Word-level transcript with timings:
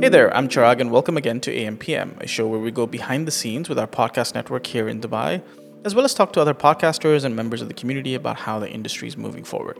Hey 0.00 0.08
there, 0.08 0.34
I'm 0.34 0.48
Chirag, 0.48 0.80
and 0.80 0.90
welcome 0.90 1.18
again 1.18 1.40
to 1.42 1.54
AMPM, 1.54 2.22
a 2.22 2.26
show 2.26 2.48
where 2.48 2.58
we 2.58 2.70
go 2.70 2.86
behind 2.86 3.26
the 3.26 3.30
scenes 3.30 3.68
with 3.68 3.78
our 3.78 3.86
podcast 3.86 4.34
network 4.34 4.66
here 4.66 4.88
in 4.88 4.98
Dubai, 4.98 5.42
as 5.84 5.94
well 5.94 6.06
as 6.06 6.14
talk 6.14 6.32
to 6.32 6.40
other 6.40 6.54
podcasters 6.54 7.22
and 7.22 7.36
members 7.36 7.60
of 7.60 7.68
the 7.68 7.74
community 7.74 8.14
about 8.14 8.38
how 8.38 8.58
the 8.58 8.70
industry 8.70 9.08
is 9.08 9.18
moving 9.18 9.44
forward. 9.44 9.76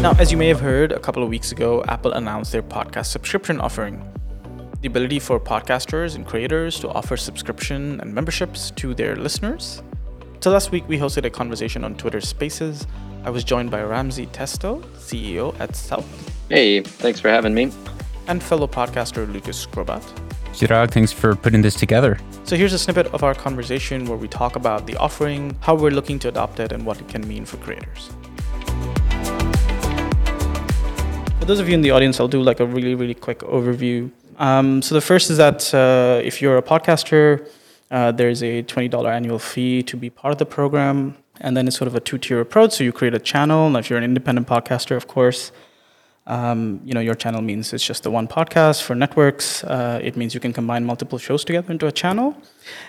Now, 0.00 0.12
as 0.18 0.32
you 0.32 0.38
may 0.38 0.48
have 0.48 0.60
heard, 0.60 0.90
a 0.90 0.98
couple 0.98 1.22
of 1.22 1.28
weeks 1.28 1.52
ago, 1.52 1.84
Apple 1.86 2.14
announced 2.14 2.50
their 2.50 2.62
podcast 2.62 3.08
subscription 3.08 3.60
offering. 3.60 4.02
The 4.80 4.88
ability 4.88 5.18
for 5.18 5.38
podcasters 5.38 6.14
and 6.14 6.26
creators 6.26 6.80
to 6.80 6.88
offer 6.88 7.18
subscription 7.18 8.00
and 8.00 8.14
memberships 8.14 8.70
to 8.76 8.94
their 8.94 9.16
listeners. 9.16 9.82
So 10.40 10.50
last 10.50 10.70
week, 10.70 10.88
we 10.88 10.98
hosted 10.98 11.26
a 11.26 11.30
conversation 11.30 11.84
on 11.84 11.94
Twitter 11.96 12.22
Spaces. 12.22 12.86
I 13.26 13.30
was 13.30 13.42
joined 13.42 13.72
by 13.72 13.82
Ramsey 13.82 14.26
Tesdell, 14.26 14.84
CEO 14.98 15.58
at 15.58 15.74
Sowt. 15.74 16.04
Hey, 16.48 16.80
thanks 16.82 17.18
for 17.18 17.28
having 17.28 17.54
me. 17.54 17.72
And 18.28 18.40
fellow 18.40 18.68
podcaster 18.68 19.26
Lucas 19.32 19.66
Skrobot. 19.66 20.00
Chirag, 20.52 20.92
thanks 20.92 21.10
for 21.10 21.34
putting 21.34 21.60
this 21.60 21.74
together. 21.74 22.20
So 22.44 22.54
here's 22.54 22.72
a 22.72 22.78
snippet 22.78 23.08
of 23.08 23.24
our 23.24 23.34
conversation 23.34 24.04
where 24.04 24.16
we 24.16 24.28
talk 24.28 24.54
about 24.54 24.86
the 24.86 24.96
offering, 24.98 25.56
how 25.58 25.74
we're 25.74 25.90
looking 25.90 26.20
to 26.20 26.28
adopt 26.28 26.60
it, 26.60 26.70
and 26.70 26.86
what 26.86 27.00
it 27.00 27.08
can 27.08 27.26
mean 27.26 27.44
for 27.44 27.56
creators. 27.56 28.10
For 31.40 31.46
those 31.46 31.58
of 31.58 31.68
you 31.68 31.74
in 31.74 31.80
the 31.80 31.90
audience, 31.90 32.20
I'll 32.20 32.28
do 32.28 32.40
like 32.40 32.60
a 32.60 32.66
really, 32.66 32.94
really 32.94 33.14
quick 33.14 33.40
overview. 33.40 34.08
Um, 34.38 34.82
so 34.82 34.94
the 34.94 35.00
first 35.00 35.30
is 35.30 35.38
that 35.38 35.74
uh, 35.74 36.20
if 36.22 36.40
you're 36.40 36.58
a 36.58 36.62
podcaster, 36.62 37.48
uh, 37.90 38.12
there's 38.12 38.44
a 38.44 38.62
$20 38.62 39.12
annual 39.12 39.40
fee 39.40 39.82
to 39.82 39.96
be 39.96 40.10
part 40.10 40.30
of 40.30 40.38
the 40.38 40.46
program. 40.46 41.16
And 41.40 41.56
then 41.56 41.66
it's 41.68 41.76
sort 41.76 41.88
of 41.88 41.94
a 41.94 42.00
two-tier 42.00 42.40
approach. 42.40 42.72
So 42.72 42.84
you 42.84 42.92
create 42.92 43.14
a 43.14 43.18
channel. 43.18 43.70
Now, 43.70 43.78
if 43.78 43.90
you're 43.90 43.98
an 43.98 44.04
independent 44.04 44.46
podcaster, 44.46 44.96
of 44.96 45.06
course, 45.06 45.52
um, 46.26 46.80
you 46.84 46.92
know 46.92 47.00
your 47.00 47.14
channel 47.14 47.40
means 47.40 47.72
it's 47.72 47.84
just 47.84 48.02
the 48.02 48.10
one 48.10 48.26
podcast. 48.26 48.82
For 48.82 48.94
networks, 48.96 49.62
uh, 49.62 50.00
it 50.02 50.16
means 50.16 50.34
you 50.34 50.40
can 50.40 50.52
combine 50.52 50.84
multiple 50.84 51.18
shows 51.18 51.44
together 51.44 51.70
into 51.70 51.86
a 51.86 51.92
channel. 51.92 52.36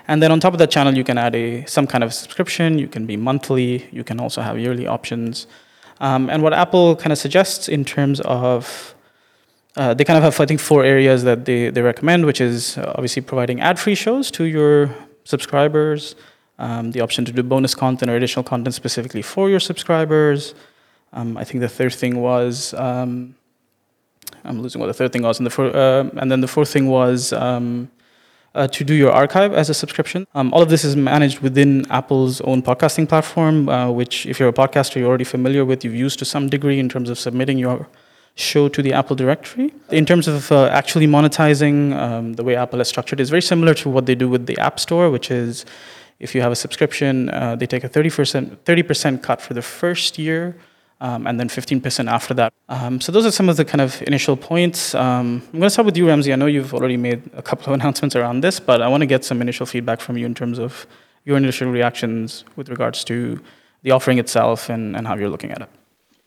And 0.08 0.24
then 0.24 0.32
on 0.32 0.40
top 0.40 0.54
of 0.54 0.60
that 0.60 0.72
channel, 0.72 0.98
you 0.98 1.04
can 1.04 1.18
add 1.18 1.36
a 1.36 1.64
some 1.66 1.86
kind 1.86 2.04
of 2.04 2.14
subscription. 2.14 2.80
You 2.80 2.88
can 2.88 3.06
be 3.06 3.16
monthly. 3.16 3.88
You 3.92 4.04
can 4.04 4.20
also 4.20 4.42
have 4.42 4.58
yearly 4.58 4.88
options. 4.88 5.46
Um, 6.00 6.30
and 6.30 6.42
what 6.42 6.54
Apple 6.54 6.96
kind 6.96 7.12
of 7.12 7.20
suggests 7.20 7.68
in 7.68 7.86
terms 7.86 8.22
of 8.22 8.96
uh, 9.76 9.94
they 9.94 10.04
kind 10.04 10.18
of 10.18 10.24
have, 10.24 10.40
I 10.40 10.46
think, 10.48 10.60
four 10.60 10.84
areas 10.84 11.24
that 11.24 11.46
they, 11.46 11.70
they 11.70 11.82
recommend, 11.82 12.26
which 12.26 12.42
is 12.42 12.78
uh, 12.80 12.94
obviously 12.96 13.22
providing 13.22 13.62
ad 13.62 13.80
free 13.80 13.94
shows 13.94 14.32
to 14.32 14.46
your 14.46 14.90
subscribers, 15.24 16.16
um, 16.60 16.92
the 16.92 17.02
option 17.02 17.26
to 17.26 17.32
do 17.32 17.44
bonus 17.44 17.76
content 17.76 18.10
or 18.12 18.16
additional 18.16 18.44
content 18.44 18.74
specifically 18.74 19.22
for 19.22 19.50
your 19.50 19.60
subscribers. 19.60 20.56
Um, 21.14 21.38
I 21.38 21.44
think 21.44 21.62
the 21.62 21.70
third 21.70 21.94
thing 21.94 22.22
was, 22.22 22.74
um, 22.74 23.36
I'm 24.44 24.62
losing 24.62 24.82
what 24.82 24.88
the 24.88 24.94
third 24.94 25.14
thing 25.14 25.24
was, 25.24 25.40
and, 25.40 25.48
the 25.48 25.62
uh, 25.62 26.10
and 26.18 26.32
then 26.32 26.42
the 26.42 26.48
fourth 26.48 26.70
thing 26.70 26.88
was 26.88 27.32
um, 27.34 27.90
uh, 28.56 28.68
to 28.68 28.84
do 28.84 28.94
your 28.94 29.12
archive 29.12 29.54
as 29.54 29.70
a 29.70 29.74
subscription. 29.74 30.28
Um, 30.34 30.54
all 30.54 30.62
of 30.62 30.70
this 30.70 30.84
is 30.84 30.96
managed 30.96 31.40
within 31.40 31.90
Apple's 31.92 32.42
own 32.42 32.62
podcasting 32.62 33.08
platform, 33.08 33.70
uh, 33.70 33.92
which, 33.92 34.26
if 34.26 34.40
you're 34.40 34.50
a 34.50 34.54
podcaster, 34.54 34.96
you're 34.96 35.08
already 35.08 35.24
familiar 35.24 35.64
with, 35.64 35.86
you've 35.86 35.96
used 35.96 36.20
to 36.20 36.26
some 36.26 36.50
degree 36.50 36.80
in 36.80 36.90
terms 36.90 37.10
of 37.10 37.18
submitting 37.18 37.58
your 37.58 37.88
show 38.36 38.70
to 38.70 38.82
the 38.82 38.94
Apple 38.94 39.16
directory. 39.16 39.74
In 39.90 40.06
terms 40.06 40.28
of 40.28 40.52
uh, 40.52 40.68
actually 40.68 41.08
monetizing, 41.08 41.96
um, 41.96 42.34
the 42.34 42.44
way 42.44 42.56
Apple 42.56 42.80
has 42.80 42.88
structured 42.88 43.20
is 43.20 43.30
very 43.30 43.42
similar 43.42 43.74
to 43.76 43.90
what 43.90 44.06
they 44.06 44.16
do 44.16 44.30
with 44.30 44.46
the 44.46 44.58
App 44.60 44.80
Store, 44.80 45.10
which 45.10 45.32
is 45.32 45.66
if 46.20 46.34
you 46.34 46.42
have 46.42 46.52
a 46.52 46.56
subscription, 46.56 47.30
uh, 47.30 47.56
they 47.56 47.68
take 47.68 47.84
a 47.84 47.90
30%, 47.90 48.58
30% 48.58 49.22
cut 49.22 49.42
for 49.42 49.54
the 49.54 49.62
first 49.62 50.18
year. 50.18 50.56
Um, 51.00 51.28
and 51.28 51.40
then 51.40 51.48
15% 51.48 52.10
after 52.10 52.34
that. 52.34 52.52
Um, 52.70 53.00
so 53.00 53.12
those 53.12 53.24
are 53.24 53.30
some 53.30 53.50
of 53.50 53.56
the 53.56 53.64
kind 53.64 53.82
of 53.82 54.02
initial 54.08 54.36
points. 54.36 54.96
Um, 54.96 55.44
I'm 55.46 55.60
going 55.60 55.62
to 55.62 55.70
start 55.70 55.86
with 55.86 55.96
you, 55.96 56.08
Ramsey. 56.08 56.34
I 56.34 56.36
know 56.38 56.48
you've 56.48 56.74
already 56.74 56.98
made 56.98 57.22
a 57.36 57.44
couple 57.44 57.72
of 57.72 57.74
announcements 57.80 58.16
around 58.16 58.42
this, 58.42 58.60
but 58.60 58.82
I 58.82 58.88
want 58.88 59.02
to 59.02 59.06
get 59.06 59.24
some 59.24 59.40
initial 59.40 59.68
feedback 59.68 60.02
from 60.02 60.18
you 60.18 60.26
in 60.26 60.34
terms 60.34 60.58
of 60.58 60.88
your 61.24 61.38
initial 61.38 61.70
reactions 61.70 62.46
with 62.56 62.70
regards 62.70 63.04
to 63.04 63.40
the 63.84 63.92
offering 63.92 64.18
itself 64.18 64.70
and, 64.70 64.96
and 64.96 65.06
how 65.06 65.16
you're 65.16 65.30
looking 65.30 65.52
at 65.52 65.62
it. 65.62 65.70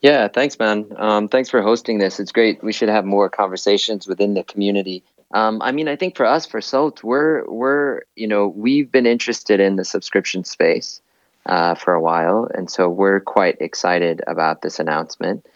Yeah, 0.03 0.29
thanks, 0.29 0.59
man. 0.59 0.87
Um, 0.97 1.29
thanks 1.29 1.51
for 1.51 1.61
hosting 1.63 1.99
this. 1.99 2.21
It's 2.21 2.33
great. 2.33 2.63
We 2.63 2.73
should 2.73 2.89
have 2.89 3.05
more 3.05 3.29
conversations 3.29 4.07
within 4.07 4.35
the 4.35 4.45
community. 4.45 5.03
Um, 5.33 5.63
I 5.63 5.73
mean, 5.73 5.89
I 5.89 5.97
think 5.97 6.17
for 6.17 6.27
us, 6.27 6.47
for 6.47 6.61
Sowt, 6.61 7.05
we're 7.05 7.49
we're 7.49 8.03
you 8.17 8.27
know 8.27 8.49
we've 8.49 8.91
been 8.91 9.07
interested 9.07 9.61
in 9.61 9.77
the 9.77 9.85
subscription 9.85 10.45
space 10.45 11.01
uh, 11.47 11.75
for 11.75 11.95
a 11.95 12.01
while, 12.01 12.49
and 12.55 12.71
so 12.71 12.89
we're 12.89 13.21
quite 13.21 13.61
excited 13.61 14.23
about 14.27 14.63
this 14.63 14.81
announcement. 14.81 15.47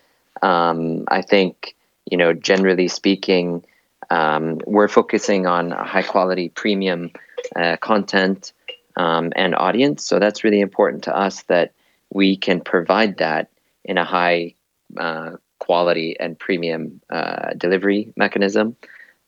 Um, 0.42 1.04
I 1.08 1.22
think 1.22 1.74
you 2.10 2.16
know, 2.16 2.32
generally 2.32 2.88
speaking, 2.88 3.64
um, 4.10 4.60
we're 4.66 4.88
focusing 4.88 5.46
on 5.46 5.70
high 5.70 6.02
quality 6.02 6.50
premium 6.50 7.10
uh, 7.56 7.76
content 7.78 8.52
um, 8.96 9.32
and 9.36 9.54
audience. 9.54 10.04
So 10.04 10.18
that's 10.18 10.44
really 10.44 10.60
important 10.60 11.04
to 11.04 11.16
us 11.16 11.42
that 11.44 11.72
we 12.10 12.36
can 12.36 12.60
provide 12.60 13.18
that 13.18 13.48
in 13.84 13.98
a 13.98 14.04
high 14.04 14.54
uh, 14.96 15.32
quality 15.58 16.16
and 16.20 16.38
premium 16.38 17.00
uh, 17.10 17.54
delivery 17.54 18.12
mechanism. 18.16 18.76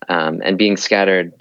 Um, 0.08 0.42
and 0.44 0.58
being 0.58 0.76
scattered 0.76 1.32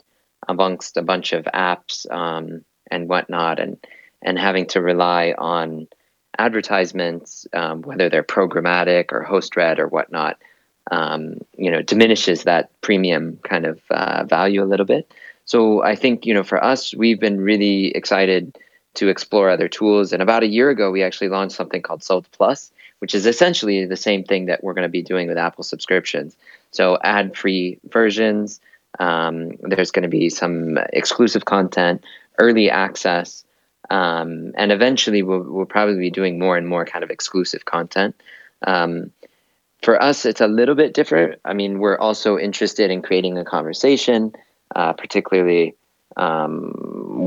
amongst 0.47 0.97
a 0.97 1.01
bunch 1.01 1.33
of 1.33 1.45
apps 1.45 2.09
um, 2.11 2.63
and 2.89 3.09
whatnot, 3.09 3.59
and 3.59 3.77
and 4.21 4.39
having 4.39 4.66
to 4.67 4.81
rely 4.81 5.35
on 5.38 5.88
advertisements, 6.38 7.47
um, 7.53 7.81
whether 7.81 8.09
they're 8.09 8.23
programmatic 8.23 9.11
or 9.11 9.23
host 9.23 9.55
read 9.55 9.79
or 9.79 9.88
whatnot, 9.88 10.38
um, 10.91 11.38
you 11.57 11.71
know, 11.71 11.81
diminishes 11.81 12.43
that 12.43 12.69
premium 12.81 13.39
kind 13.43 13.66
of 13.66 13.79
uh, 13.89 14.23
value 14.25 14.63
a 14.63 14.66
little 14.66 14.85
bit. 14.85 15.11
So 15.45 15.83
I 15.83 15.95
think 15.95 16.25
you 16.25 16.33
know, 16.33 16.43
for 16.43 16.63
us, 16.63 16.93
we've 16.95 17.19
been 17.19 17.39
really 17.39 17.87
excited 17.87 18.57
to 18.95 19.09
explore 19.09 19.49
other 19.49 19.67
tools. 19.67 20.13
And 20.13 20.22
about 20.22 20.43
a 20.43 20.47
year 20.47 20.69
ago, 20.69 20.91
we 20.91 21.03
actually 21.03 21.29
launched 21.29 21.55
something 21.55 21.81
called 21.81 22.03
Sowt 22.03 22.25
Plus, 22.31 22.72
which 22.99 23.13
is 23.13 23.25
essentially 23.25 23.85
the 23.85 23.97
same 23.97 24.23
thing 24.23 24.45
that 24.45 24.63
we're 24.63 24.73
going 24.73 24.83
to 24.83 24.89
be 24.89 25.01
doing 25.01 25.27
with 25.27 25.37
Apple 25.37 25.63
subscriptions. 25.63 26.35
So 26.75 26.97
ad 27.03 27.37
free 27.37 27.79
versions. 27.89 28.59
Um, 28.99 29.51
there's 29.61 29.91
going 29.91 30.03
to 30.03 30.09
be 30.09 30.29
some 30.29 30.77
exclusive 30.91 31.45
content, 31.45 32.03
early 32.37 32.69
access, 32.69 33.45
um, 33.89 34.51
and 34.55 34.71
eventually 34.71 35.21
we'll, 35.21 35.43
we'll 35.43 35.65
probably 35.65 35.99
be 35.99 36.09
doing 36.09 36.39
more 36.39 36.57
and 36.57 36.67
more 36.67 36.85
kind 36.85 37.03
of 37.03 37.11
exclusive 37.11 37.65
content. 37.65 38.15
Um, 38.65 39.11
for 39.81 40.01
us, 40.01 40.25
it's 40.25 40.41
a 40.41 40.47
little 40.47 40.75
bit 40.75 40.93
different. 40.93 41.39
I 41.45 41.53
mean, 41.53 41.79
we're 41.79 41.97
also 41.97 42.37
interested 42.37 42.89
in 42.89 43.01
creating 43.01 43.37
a 43.37 43.45
conversation, 43.45 44.33
uh, 44.75 44.93
particularly 44.93 45.75
um, 46.17 46.71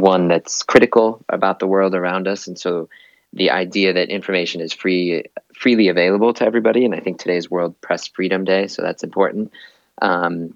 one 0.00 0.28
that's 0.28 0.62
critical 0.62 1.24
about 1.28 1.58
the 1.58 1.66
world 1.66 1.94
around 1.94 2.26
us. 2.26 2.48
And 2.48 2.58
so 2.58 2.88
the 3.32 3.50
idea 3.50 3.92
that 3.92 4.08
information 4.08 4.60
is 4.60 4.72
free 4.72 5.24
freely 5.54 5.88
available 5.88 6.32
to 6.34 6.44
everybody. 6.44 6.84
And 6.84 6.94
i 6.94 7.00
think 7.00 7.18
today's 7.18 7.50
world 7.50 7.80
press 7.80 8.08
freedom 8.08 8.44
day 8.44 8.66
so 8.66 8.82
that's 8.82 9.02
important 9.02 9.52
um, 10.00 10.54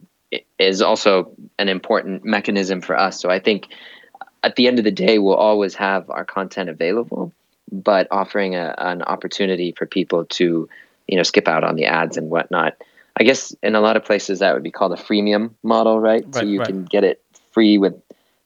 is 0.58 0.80
also 0.80 1.32
an 1.58 1.68
important 1.68 2.24
mechanism 2.24 2.80
for 2.80 2.98
us. 2.98 3.20
So 3.20 3.30
i 3.30 3.38
think 3.38 3.68
at 4.42 4.56
the 4.56 4.66
end 4.66 4.78
of 4.78 4.84
the 4.84 4.90
day 4.90 5.18
we'll 5.18 5.34
always 5.34 5.74
have 5.74 6.08
our 6.10 6.24
content 6.24 6.68
available 6.68 7.32
but 7.72 8.06
offering 8.10 8.54
a, 8.54 8.74
an 8.78 9.02
opportunity 9.02 9.72
for 9.72 9.86
people 9.86 10.26
to 10.26 10.68
you 11.08 11.16
know 11.16 11.22
skip 11.22 11.48
out 11.48 11.64
on 11.64 11.74
the 11.74 11.86
ads 11.86 12.16
and 12.16 12.30
whatnot. 12.30 12.76
I 13.16 13.24
guess 13.24 13.54
in 13.62 13.74
a 13.74 13.80
lot 13.80 13.96
of 13.96 14.04
places 14.04 14.38
that 14.38 14.54
would 14.54 14.62
be 14.62 14.70
called 14.70 14.92
a 14.92 14.96
freemium 14.96 15.52
model 15.62 15.98
right, 15.98 16.24
right 16.24 16.34
so 16.34 16.42
you 16.42 16.60
right. 16.60 16.68
can 16.68 16.84
get 16.84 17.04
it 17.04 17.22
free 17.52 17.78
with 17.78 17.94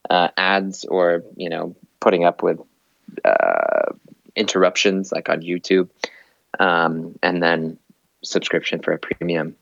uh, 0.08 0.28
ads 0.36 0.84
or 0.84 1.22
you 1.36 1.50
know 1.50 1.76
putting 2.00 2.24
up 2.24 2.42
with 2.42 2.60
uh, 3.24 3.92
interruptions 4.36 5.12
like 5.12 5.28
on 5.28 5.40
YouTube, 5.40 5.88
um, 6.58 7.18
and 7.22 7.42
then 7.42 7.78
subscription 8.22 8.80
for 8.80 8.92
a 8.92 8.98
premium. 8.98 9.56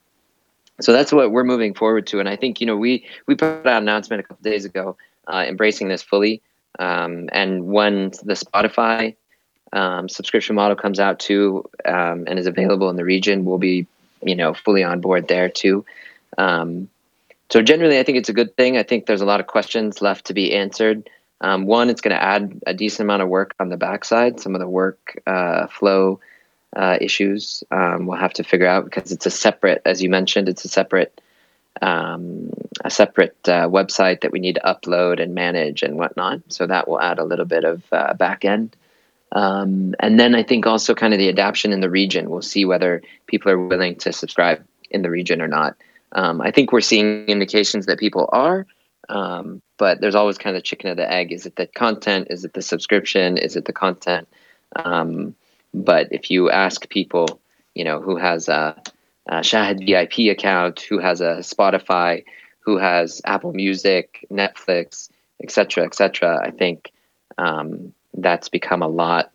So 0.81 0.93
that's 0.93 1.13
what 1.13 1.31
we're 1.31 1.45
moving 1.45 1.75
forward 1.75 2.07
to, 2.09 2.21
and 2.21 2.29
I 2.29 2.37
think 2.37 2.61
you 2.61 2.67
know 2.67 2.77
we 2.77 3.07
we 3.27 3.35
put 3.35 3.67
out 3.67 3.77
an 3.77 3.85
announcement 3.85 4.21
a 4.21 4.23
couple 4.25 4.43
days 4.43 4.65
ago, 4.65 4.97
uh, 5.27 5.45
embracing 5.47 5.89
this 5.89 6.03
fully. 6.03 6.43
Um, 6.79 7.29
and 7.33 7.67
when 7.67 8.11
the 8.25 8.35
Spotify 8.35 9.15
um, 9.73 10.09
subscription 10.09 10.57
model 10.57 10.77
comes 10.77 10.99
out 10.99 11.21
too 11.21 11.69
um, 11.85 12.25
and 12.27 12.39
is 12.39 12.47
available 12.47 12.91
in 12.91 12.97
the 12.97 13.05
region, 13.05 13.45
we'll 13.45 13.59
be 13.59 13.87
you 14.23 14.35
know 14.35 14.53
fully 14.53 14.83
on 14.83 15.01
board 15.01 15.29
there 15.29 15.49
too. 15.49 15.85
Um, 16.39 16.89
so 17.51 17.63
generally, 17.63 18.01
I 18.01 18.03
think 18.03 18.19
it's 18.19 18.29
a 18.29 18.33
good 18.33 18.57
thing. 18.57 18.77
I 18.77 18.83
think 18.83 19.07
there's 19.07 19.21
a 19.21 19.27
lot 19.27 19.39
of 19.39 19.47
questions 19.47 20.03
left 20.03 20.27
to 20.27 20.35
be 20.35 20.53
answered. 20.55 21.09
Um, 21.41 21.67
one, 21.67 21.91
it's 21.91 22.01
going 22.01 22.17
to 22.17 22.23
add 22.23 22.61
a 22.67 22.75
decent 22.75 23.07
amount 23.07 23.23
of 23.23 23.29
work 23.29 23.55
on 23.61 23.69
the 23.69 23.77
backside. 23.77 24.41
Some 24.41 24.55
of 24.55 24.61
the 24.61 24.69
work 24.69 25.21
uh, 25.27 25.67
flow 25.67 26.21
uh, 26.77 26.99
issues 27.01 27.63
um, 27.71 28.07
we'll 28.07 28.19
have 28.19 28.33
to 28.35 28.45
figure 28.45 28.67
out 28.67 28.85
because 28.85 29.13
it's 29.13 29.27
a 29.27 29.31
separate, 29.31 29.83
as 29.85 30.03
you 30.03 30.11
mentioned, 30.11 30.49
it's 30.49 30.65
a 30.65 30.69
separate 30.69 31.21
um, 31.83 32.51
a 32.85 32.91
separate 32.91 33.37
uh, 33.49 33.69
website 33.69 34.21
that 34.21 34.31
we 34.31 34.39
need 34.39 34.55
to 34.55 34.61
upload 34.61 35.21
and 35.21 35.35
manage 35.35 35.83
and 35.83 35.97
whatnot. 35.97 36.41
So 36.49 36.67
that 36.67 36.87
will 36.89 37.01
add 37.01 37.19
a 37.19 37.25
little 37.25 37.45
bit 37.45 37.65
of 37.65 37.83
uh, 37.91 38.15
back 38.15 38.45
end. 38.45 38.77
Um, 39.33 39.95
and 39.99 40.19
then 40.21 40.37
I 40.37 40.45
think 40.45 40.67
also 40.67 40.95
kind 40.95 41.13
of 41.13 41.19
the 41.19 41.29
adaptation 41.29 41.73
in 41.73 41.81
the 41.81 41.91
region. 41.91 42.31
We'll 42.31 42.43
see 42.43 42.65
whether 42.65 43.03
people 43.27 43.51
are 43.51 43.59
willing 43.59 43.97
to 43.97 44.13
subscribe 44.13 44.65
in 44.91 45.03
the 45.03 45.11
region 45.11 45.43
or 45.43 45.49
not. 45.49 45.77
Um, 46.13 46.41
I 46.41 46.53
think 46.53 46.71
we're 46.71 46.81
seeing 46.81 47.27
indications 47.27 47.87
that 47.87 47.99
people 47.99 48.29
are, 48.33 48.67
um, 49.09 49.63
but 49.79 50.01
there's 50.01 50.15
always 50.15 50.39
kind 50.39 50.57
of 50.57 50.63
the 50.63 50.67
chicken 50.67 50.91
or 50.91 50.95
the 50.95 51.11
egg. 51.11 51.33
Is 51.33 51.47
it 51.47 51.57
the 51.57 51.67
content? 51.67 52.29
Is 52.31 52.45
it 52.45 52.53
the 52.53 52.63
subscription? 52.63 53.37
Is 53.37 53.57
it 53.57 53.65
the 53.65 53.73
content? 53.73 54.29
Um, 54.77 55.35
but 55.73 56.09
if 56.11 56.31
you 56.31 56.51
ask 56.51 56.89
people, 56.89 57.41
you 57.75 57.85
know, 57.85 58.01
who 58.01 58.17
has 58.17 58.49
a, 58.49 58.81
a 59.27 59.37
Shahid 59.37 59.85
VIP 59.85 60.33
account, 60.33 60.81
who 60.81 60.99
has 60.99 61.21
a 61.21 61.39
Spotify, 61.39 62.25
who 62.61 62.79
has 62.79 63.21
Apple 63.25 63.53
Music, 63.53 64.27
Netflix, 64.31 65.11
etc., 65.43 65.85
etc., 65.85 66.41
I 66.43 66.51
think 66.51 66.93
um, 67.37 67.93
that's 68.15 68.49
become 68.49 68.83
a 68.83 68.89
lot 68.89 69.33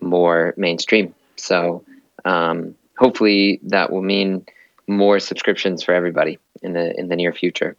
more 0.00 0.54
mainstream. 0.56 1.14
So 1.36 1.84
um, 2.24 2.74
hopefully 2.98 3.60
that 3.64 3.92
will 3.92 4.02
mean 4.02 4.44
more 4.86 5.20
subscriptions 5.20 5.82
for 5.82 5.94
everybody 5.94 6.38
in 6.62 6.72
the 6.72 6.98
in 6.98 7.08
the 7.08 7.16
near 7.16 7.32
future. 7.32 7.76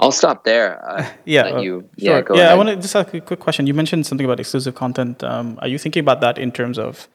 I'll 0.00 0.12
stop 0.12 0.44
there. 0.44 0.84
Uh, 0.84 1.08
yeah, 1.24 1.42
uh, 1.42 1.60
you, 1.60 1.88
sure. 1.98 2.24
Yeah, 2.30 2.42
yeah 2.42 2.52
I 2.52 2.54
want 2.54 2.70
to 2.70 2.76
just 2.76 2.96
ask 2.96 3.12
a 3.14 3.20
quick 3.20 3.40
question. 3.40 3.66
You 3.66 3.74
mentioned 3.74 4.06
something 4.06 4.24
about 4.24 4.40
exclusive 4.40 4.74
content. 4.74 5.22
Um, 5.22 5.58
are 5.62 5.68
you 5.68 5.78
thinking 5.78 6.00
about 6.00 6.20
that 6.22 6.38
in 6.38 6.52
terms 6.52 6.78
of 6.78 7.08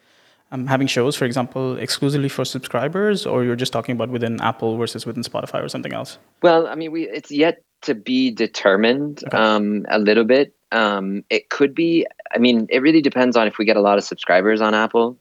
um, 0.52 0.68
having 0.68 0.88
shows, 0.88 1.16
for 1.16 1.26
example, 1.26 1.78
exclusively 1.78 2.30
for 2.30 2.46
subscribers, 2.46 3.26
or 3.26 3.44
you're 3.44 3.56
just 3.56 3.74
talking 3.74 3.94
about 3.94 4.10
within 4.10 4.40
Apple 4.42 4.78
versus 4.78 5.06
within 5.06 5.24
Spotify 5.24 5.64
or 5.64 5.70
something 5.70 5.94
else? 5.94 6.18
Well, 6.42 6.68
I 6.68 6.76
mean, 6.76 6.92
we 6.92 7.10
it's 7.10 7.32
yet 7.32 7.64
to 7.82 7.96
be 7.96 8.32
determined 8.32 9.24
okay. 9.28 9.38
um, 9.38 9.86
a 9.90 10.00
little 10.00 10.24
bit. 10.24 10.54
Um, 10.72 11.24
it 11.30 11.50
could 11.50 11.74
be. 11.74 12.06
I 12.34 12.38
mean, 12.38 12.68
it 12.70 12.82
really 12.82 13.02
depends 13.02 13.36
on 13.36 13.48
if 13.48 13.58
we 13.58 13.66
get 13.66 13.78
a 13.78 13.82
lot 13.82 13.98
of 13.98 14.04
subscribers 14.04 14.62
on 14.62 14.74
Apple 14.74 15.18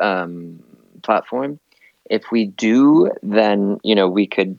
um, 0.00 0.62
platform. 1.02 1.60
If 2.10 2.30
we 2.30 2.46
do, 2.46 3.10
then 3.22 3.78
you 3.82 3.94
know 3.94 4.08
we 4.08 4.26
could. 4.26 4.58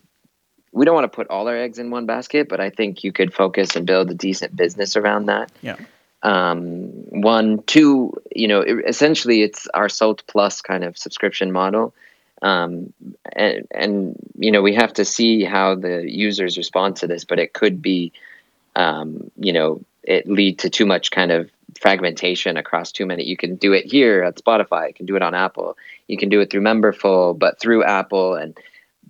We 0.76 0.84
don't 0.84 0.94
want 0.94 1.10
to 1.10 1.16
put 1.16 1.28
all 1.28 1.48
our 1.48 1.56
eggs 1.56 1.78
in 1.78 1.90
one 1.90 2.04
basket, 2.04 2.50
but 2.50 2.60
I 2.60 2.68
think 2.68 3.02
you 3.02 3.10
could 3.10 3.32
focus 3.32 3.76
and 3.76 3.86
build 3.86 4.10
a 4.10 4.14
decent 4.14 4.54
business 4.54 4.94
around 4.94 5.24
that. 5.26 5.50
Yeah. 5.62 5.76
Um, 6.22 6.88
one 7.08 7.62
two 7.62 8.12
you 8.34 8.46
know 8.46 8.60
essentially 8.60 9.42
it's 9.42 9.66
our 9.68 9.88
Sowt 9.88 10.22
plus 10.26 10.60
kind 10.60 10.84
of 10.84 10.98
subscription 10.98 11.50
model. 11.50 11.94
Um, 12.42 12.92
and, 13.32 13.66
and 13.70 14.16
you 14.36 14.50
know 14.50 14.60
we 14.60 14.74
have 14.74 14.92
to 14.94 15.04
see 15.06 15.44
how 15.44 15.76
the 15.76 16.04
users 16.06 16.58
respond 16.58 16.96
to 16.96 17.06
this 17.06 17.24
but 17.24 17.38
it 17.38 17.54
could 17.54 17.80
be 17.80 18.12
um, 18.74 19.30
you 19.38 19.54
know 19.54 19.80
it 20.02 20.28
lead 20.28 20.58
to 20.58 20.68
too 20.68 20.84
much 20.84 21.10
kind 21.10 21.32
of 21.32 21.50
fragmentation 21.80 22.58
across 22.58 22.92
too 22.92 23.06
many. 23.06 23.24
You 23.24 23.36
can 23.36 23.56
do 23.56 23.72
it 23.72 23.86
here 23.86 24.22
at 24.22 24.36
spotify 24.36 24.88
you 24.88 24.94
can 24.94 25.06
do 25.06 25.16
it 25.16 25.22
on 25.22 25.34
apple 25.34 25.78
you 26.08 26.18
can 26.18 26.28
do 26.28 26.40
it 26.40 26.50
through 26.50 26.62
memberful 26.62 27.38
but 27.38 27.58
through 27.58 27.82
apple 27.84 28.34
and 28.34 28.58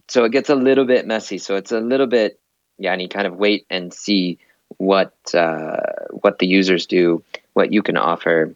so 0.09 0.25
it 0.25 0.33
gets 0.33 0.49
a 0.49 0.55
little 0.55 0.85
bit 0.85 1.07
messy 1.07 1.39
so 1.39 1.57
it's 1.57 1.73
a 1.73 1.81
little 1.81 2.07
bit 2.07 2.41
yeah 2.79 2.93
and 2.93 3.03
you 3.03 3.09
kind 3.09 3.27
of 3.27 3.37
wait 3.37 3.67
and 3.71 3.93
see 3.93 4.39
what 4.79 5.15
uh, 5.35 5.81
what 6.11 6.39
the 6.39 6.47
users 6.47 6.87
do, 6.87 7.23
what 7.55 7.73
you 7.73 7.83
can 7.83 7.97
offer. 7.97 8.55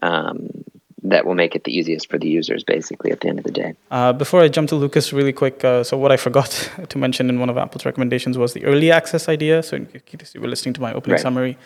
Um, 0.00 0.64
that 1.04 1.26
will 1.26 1.34
make 1.34 1.56
it 1.56 1.64
the 1.64 1.76
easiest 1.76 2.08
for 2.08 2.16
the 2.16 2.28
users, 2.28 2.62
basically, 2.62 3.10
at 3.10 3.20
the 3.20 3.28
end 3.28 3.40
of 3.40 3.44
the 3.44 3.50
day. 3.50 3.74
Uh, 3.90 4.12
before 4.12 4.40
I 4.40 4.46
jump 4.46 4.68
to 4.68 4.76
Lucas, 4.76 5.12
really 5.12 5.32
quick, 5.32 5.64
uh, 5.64 5.82
so 5.82 5.98
what 5.98 6.12
I 6.12 6.16
forgot 6.16 6.70
to 6.88 6.96
mention 6.98 7.28
in 7.28 7.40
one 7.40 7.50
of 7.50 7.58
Apple's 7.58 7.84
recommendations 7.84 8.38
was 8.38 8.52
the 8.52 8.64
early 8.64 8.92
access 8.92 9.28
idea. 9.28 9.64
So, 9.64 9.78
in 9.78 9.86
case 9.86 10.32
you 10.32 10.40
were 10.40 10.46
listening 10.46 10.74
to 10.74 10.80
my 10.80 10.92
opening 10.92 11.14
right. 11.14 11.20
summary, 11.20 11.58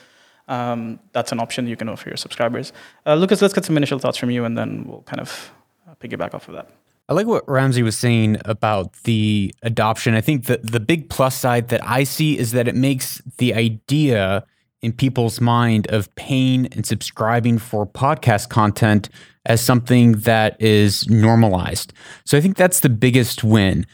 um, 0.48 1.00
that's 1.12 1.32
an 1.32 1.40
option 1.40 1.66
you 1.66 1.76
can 1.76 1.88
offer 1.90 2.08
your 2.08 2.16
subscribers. 2.16 2.72
Uh, 3.04 3.14
Lucas, 3.14 3.42
let's 3.42 3.52
get 3.52 3.66
some 3.66 3.76
initial 3.76 3.98
thoughts 3.98 4.16
from 4.16 4.30
you, 4.30 4.44
and 4.46 4.56
then 4.56 4.84
we'll 4.86 5.02
kind 5.02 5.20
of 5.20 5.52
piggyback 6.00 6.32
off 6.32 6.48
of 6.48 6.54
that. 6.54 6.70
I 7.08 7.14
like 7.14 7.26
what 7.26 7.48
Ramsey 7.48 7.82
was 7.84 7.96
saying 7.96 8.38
about 8.44 8.92
the 9.04 9.54
adoption. 9.62 10.14
I 10.14 10.20
think 10.20 10.46
that 10.46 10.70
the 10.72 10.80
big 10.80 11.08
plus 11.08 11.36
side 11.36 11.68
that 11.68 11.80
I 11.86 12.02
see 12.02 12.36
is 12.36 12.50
that 12.52 12.66
it 12.66 12.74
makes 12.74 13.22
the 13.38 13.54
idea 13.54 14.44
in 14.82 14.92
people's 14.92 15.40
mind 15.40 15.86
of 15.90 16.12
paying 16.16 16.66
and 16.68 16.84
subscribing 16.84 17.58
for 17.58 17.86
podcast 17.86 18.48
content 18.48 19.08
as 19.46 19.60
something 19.60 20.12
that 20.12 20.60
is 20.60 21.08
normalized. 21.08 21.92
So 22.24 22.36
I 22.36 22.40
think 22.40 22.56
that's 22.56 22.80
the 22.80 22.88
biggest 22.88 23.44
win 23.44 23.86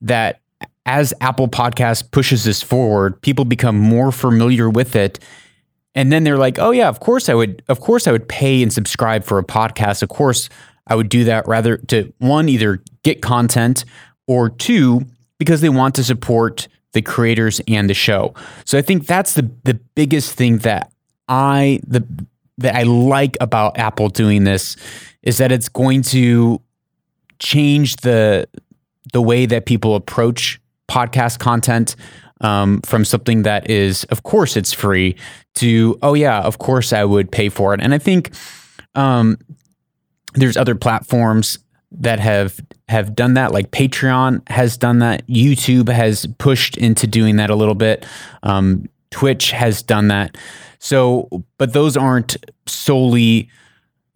that 0.00 0.40
as 0.86 1.12
Apple 1.20 1.48
Podcast 1.48 2.10
pushes 2.12 2.44
this 2.44 2.62
forward, 2.62 3.20
people 3.20 3.44
become 3.44 3.78
more 3.78 4.12
familiar 4.12 4.70
with 4.70 4.96
it. 4.96 5.18
And 5.94 6.12
then 6.12 6.22
they're 6.22 6.38
like, 6.38 6.58
"Oh 6.58 6.70
yeah, 6.70 6.88
of 6.88 7.00
course 7.00 7.28
I 7.28 7.34
would 7.34 7.62
of 7.68 7.80
course 7.80 8.06
I 8.06 8.12
would 8.12 8.28
pay 8.28 8.62
and 8.62 8.72
subscribe 8.72 9.24
for 9.24 9.38
a 9.38 9.44
podcast. 9.44 10.02
Of 10.02 10.08
course 10.08 10.48
I 10.90 10.94
would 10.96 11.08
do 11.08 11.24
that 11.24 11.48
rather 11.48 11.78
to 11.78 12.12
one, 12.18 12.48
either 12.48 12.82
get 13.02 13.22
content 13.22 13.84
or 14.26 14.50
two, 14.50 15.06
because 15.38 15.62
they 15.62 15.70
want 15.70 15.94
to 15.94 16.04
support 16.04 16.68
the 16.92 17.00
creators 17.00 17.60
and 17.68 17.88
the 17.88 17.94
show. 17.94 18.34
So 18.64 18.76
I 18.76 18.82
think 18.82 19.06
that's 19.06 19.34
the 19.34 19.50
the 19.64 19.74
biggest 19.94 20.34
thing 20.34 20.58
that 20.58 20.92
I 21.28 21.80
the 21.86 22.04
that 22.58 22.74
I 22.74 22.82
like 22.82 23.36
about 23.40 23.78
Apple 23.78 24.08
doing 24.08 24.44
this 24.44 24.76
is 25.22 25.38
that 25.38 25.52
it's 25.52 25.68
going 25.68 26.02
to 26.02 26.60
change 27.38 27.96
the 27.96 28.48
the 29.12 29.22
way 29.22 29.46
that 29.46 29.66
people 29.66 29.94
approach 29.94 30.60
podcast 30.88 31.38
content 31.38 31.96
um, 32.42 32.80
from 32.82 33.04
something 33.04 33.42
that 33.42 33.68
is, 33.68 34.04
of 34.04 34.22
course, 34.22 34.56
it's 34.56 34.72
free 34.72 35.16
to 35.56 35.98
oh 36.02 36.14
yeah, 36.14 36.40
of 36.40 36.58
course 36.58 36.92
I 36.92 37.04
would 37.04 37.30
pay 37.30 37.48
for 37.48 37.74
it. 37.74 37.80
And 37.80 37.94
I 37.94 37.98
think 37.98 38.30
um, 38.94 39.38
there's 40.34 40.56
other 40.56 40.74
platforms 40.74 41.58
that 41.92 42.20
have 42.20 42.60
have 42.88 43.14
done 43.14 43.34
that 43.34 43.52
like 43.52 43.70
patreon 43.70 44.48
has 44.48 44.76
done 44.76 45.00
that. 45.00 45.26
Youtube 45.26 45.88
has 45.88 46.26
pushed 46.38 46.76
into 46.76 47.06
doing 47.06 47.36
that 47.36 47.50
a 47.50 47.54
little 47.54 47.74
bit. 47.74 48.06
Um, 48.42 48.88
twitch 49.10 49.50
has 49.50 49.82
done 49.82 50.08
that. 50.08 50.36
So 50.78 51.28
but 51.58 51.72
those 51.72 51.96
aren't 51.96 52.36
solely 52.66 53.50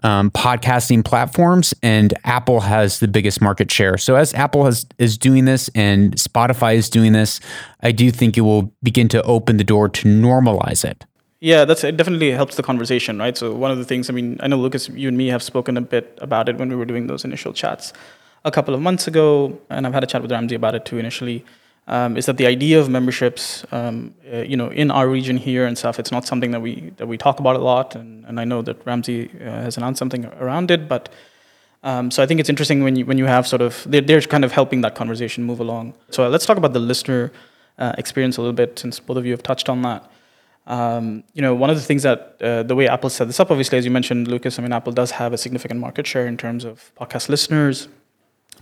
um, 0.04 0.30
podcasting 0.30 1.04
platforms 1.04 1.72
and 1.82 2.12
apple 2.24 2.60
has 2.60 3.00
the 3.00 3.08
biggest 3.08 3.40
market 3.40 3.70
share. 3.70 3.96
So 3.96 4.16
as 4.16 4.32
apple 4.34 4.64
has 4.66 4.86
is 4.98 5.18
doing 5.18 5.44
this 5.44 5.68
and 5.74 6.14
spotify 6.16 6.76
is 6.76 6.88
doing 6.90 7.12
this 7.12 7.40
i 7.80 7.90
do 7.90 8.10
think 8.10 8.36
it 8.36 8.42
will 8.42 8.72
begin 8.82 9.08
to 9.08 9.22
open 9.22 9.56
the 9.56 9.64
door 9.64 9.88
to 9.88 10.08
normalize 10.08 10.84
it 10.84 11.04
yeah, 11.44 11.66
that's 11.66 11.84
it. 11.84 11.98
Definitely 11.98 12.30
helps 12.30 12.56
the 12.56 12.62
conversation, 12.62 13.18
right? 13.18 13.36
So 13.36 13.54
one 13.54 13.70
of 13.70 13.76
the 13.76 13.84
things, 13.84 14.08
I 14.08 14.14
mean, 14.14 14.38
I 14.40 14.48
know 14.48 14.56
Lucas, 14.56 14.88
you 14.88 15.08
and 15.08 15.16
me 15.16 15.26
have 15.26 15.42
spoken 15.42 15.76
a 15.76 15.82
bit 15.82 16.18
about 16.22 16.48
it 16.48 16.56
when 16.56 16.70
we 16.70 16.74
were 16.74 16.86
doing 16.86 17.06
those 17.06 17.22
initial 17.22 17.52
chats 17.52 17.92
a 18.46 18.50
couple 18.50 18.74
of 18.74 18.80
months 18.80 19.06
ago, 19.06 19.60
and 19.68 19.86
I've 19.86 19.92
had 19.92 20.02
a 20.02 20.06
chat 20.06 20.22
with 20.22 20.32
Ramsey 20.32 20.54
about 20.54 20.74
it 20.74 20.86
too 20.86 20.96
initially. 20.96 21.44
Um, 21.86 22.16
is 22.16 22.24
that 22.24 22.38
the 22.38 22.46
idea 22.46 22.80
of 22.80 22.88
memberships? 22.88 23.66
Um, 23.72 24.14
uh, 24.32 24.38
you 24.38 24.56
know, 24.56 24.68
in 24.70 24.90
our 24.90 25.06
region 25.06 25.36
here 25.36 25.66
and 25.66 25.76
stuff, 25.76 25.98
it's 25.98 26.10
not 26.10 26.26
something 26.26 26.50
that 26.52 26.62
we 26.62 26.94
that 26.96 27.06
we 27.06 27.18
talk 27.18 27.40
about 27.40 27.56
a 27.56 27.64
lot, 27.72 27.94
and, 27.94 28.24
and 28.24 28.40
I 28.40 28.44
know 28.44 28.62
that 28.62 28.76
Ramsey 28.86 29.30
uh, 29.38 29.44
has 29.66 29.76
announced 29.76 29.98
something 29.98 30.24
around 30.40 30.70
it, 30.70 30.88
but. 30.88 31.10
Um, 31.86 32.10
so 32.10 32.22
I 32.22 32.26
think 32.26 32.40
it's 32.40 32.48
interesting 32.48 32.82
when 32.82 32.96
you 32.96 33.04
when 33.04 33.18
you 33.18 33.26
have 33.26 33.46
sort 33.46 33.60
of 33.60 33.84
they're, 33.86 34.00
they're 34.00 34.22
kind 34.22 34.42
of 34.42 34.52
helping 34.52 34.80
that 34.80 34.94
conversation 34.94 35.44
move 35.44 35.60
along. 35.60 35.92
So 36.08 36.26
let's 36.30 36.46
talk 36.46 36.56
about 36.56 36.72
the 36.72 36.80
listener 36.80 37.30
uh, 37.78 37.92
experience 37.98 38.38
a 38.38 38.40
little 38.40 38.54
bit, 38.54 38.78
since 38.78 38.98
both 38.98 39.18
of 39.18 39.26
you 39.26 39.32
have 39.32 39.42
touched 39.42 39.68
on 39.68 39.82
that. 39.82 40.10
Um, 40.66 41.24
you 41.34 41.42
know, 41.42 41.54
one 41.54 41.68
of 41.68 41.76
the 41.76 41.82
things 41.82 42.02
that 42.04 42.36
uh, 42.40 42.62
the 42.62 42.74
way 42.74 42.88
Apple 42.88 43.10
set 43.10 43.26
this 43.26 43.38
up, 43.38 43.50
obviously, 43.50 43.76
as 43.76 43.84
you 43.84 43.90
mentioned, 43.90 44.28
Lucas, 44.28 44.58
I 44.58 44.62
mean, 44.62 44.72
Apple 44.72 44.92
does 44.92 45.10
have 45.12 45.32
a 45.32 45.38
significant 45.38 45.80
market 45.80 46.06
share 46.06 46.26
in 46.26 46.36
terms 46.36 46.64
of 46.64 46.90
podcast 46.98 47.28
listeners 47.28 47.88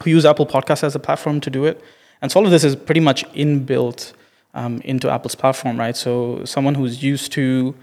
who 0.02 0.10
use 0.10 0.24
Apple 0.24 0.46
Podcasts 0.46 0.82
as 0.82 0.94
a 0.94 0.98
platform 0.98 1.40
to 1.40 1.50
do 1.50 1.64
it. 1.64 1.80
And 2.20 2.30
so 2.30 2.40
all 2.40 2.46
of 2.46 2.50
this 2.50 2.64
is 2.64 2.74
pretty 2.74 3.00
much 3.00 3.24
inbuilt 3.32 4.12
um, 4.54 4.80
into 4.84 5.10
Apple's 5.10 5.34
platform, 5.34 5.78
right? 5.78 5.96
So 5.96 6.44
someone 6.44 6.74
who's 6.74 7.02
used 7.02 7.32
to, 7.32 7.74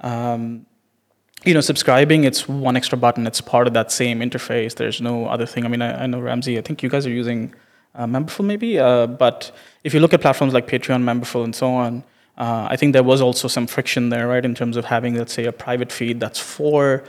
um, 0.00 0.66
you 1.44 1.54
know, 1.54 1.60
subscribing, 1.60 2.24
it's 2.24 2.48
one 2.48 2.76
extra 2.76 2.96
button. 2.96 3.26
It's 3.26 3.40
part 3.40 3.66
of 3.66 3.74
that 3.74 3.92
same 3.92 4.20
interface. 4.20 4.74
There's 4.74 5.00
no 5.00 5.26
other 5.26 5.46
thing. 5.46 5.64
I 5.64 5.68
mean, 5.68 5.82
I, 5.82 6.04
I 6.04 6.06
know 6.06 6.20
Ramsey. 6.20 6.58
I 6.58 6.62
think 6.62 6.82
you 6.82 6.88
guys 6.88 7.06
are 7.06 7.10
using 7.10 7.54
uh, 7.94 8.06
Memberful, 8.06 8.44
maybe. 8.44 8.78
Uh, 8.78 9.06
but 9.06 9.50
if 9.84 9.92
you 9.94 10.00
look 10.00 10.14
at 10.14 10.20
platforms 10.20 10.54
like 10.54 10.66
Patreon, 10.66 11.02
Memberful, 11.02 11.44
and 11.44 11.54
so 11.54 11.70
on, 11.72 12.04
uh, 12.38 12.68
I 12.70 12.76
think 12.76 12.92
there 12.92 13.02
was 13.02 13.20
also 13.20 13.48
some 13.48 13.66
friction 13.66 14.10
there, 14.10 14.28
right, 14.28 14.44
in 14.44 14.54
terms 14.54 14.76
of 14.76 14.84
having, 14.84 15.14
let's 15.14 15.32
say, 15.32 15.46
a 15.46 15.52
private 15.52 15.90
feed 15.90 16.20
that's 16.20 16.38
for 16.38 17.04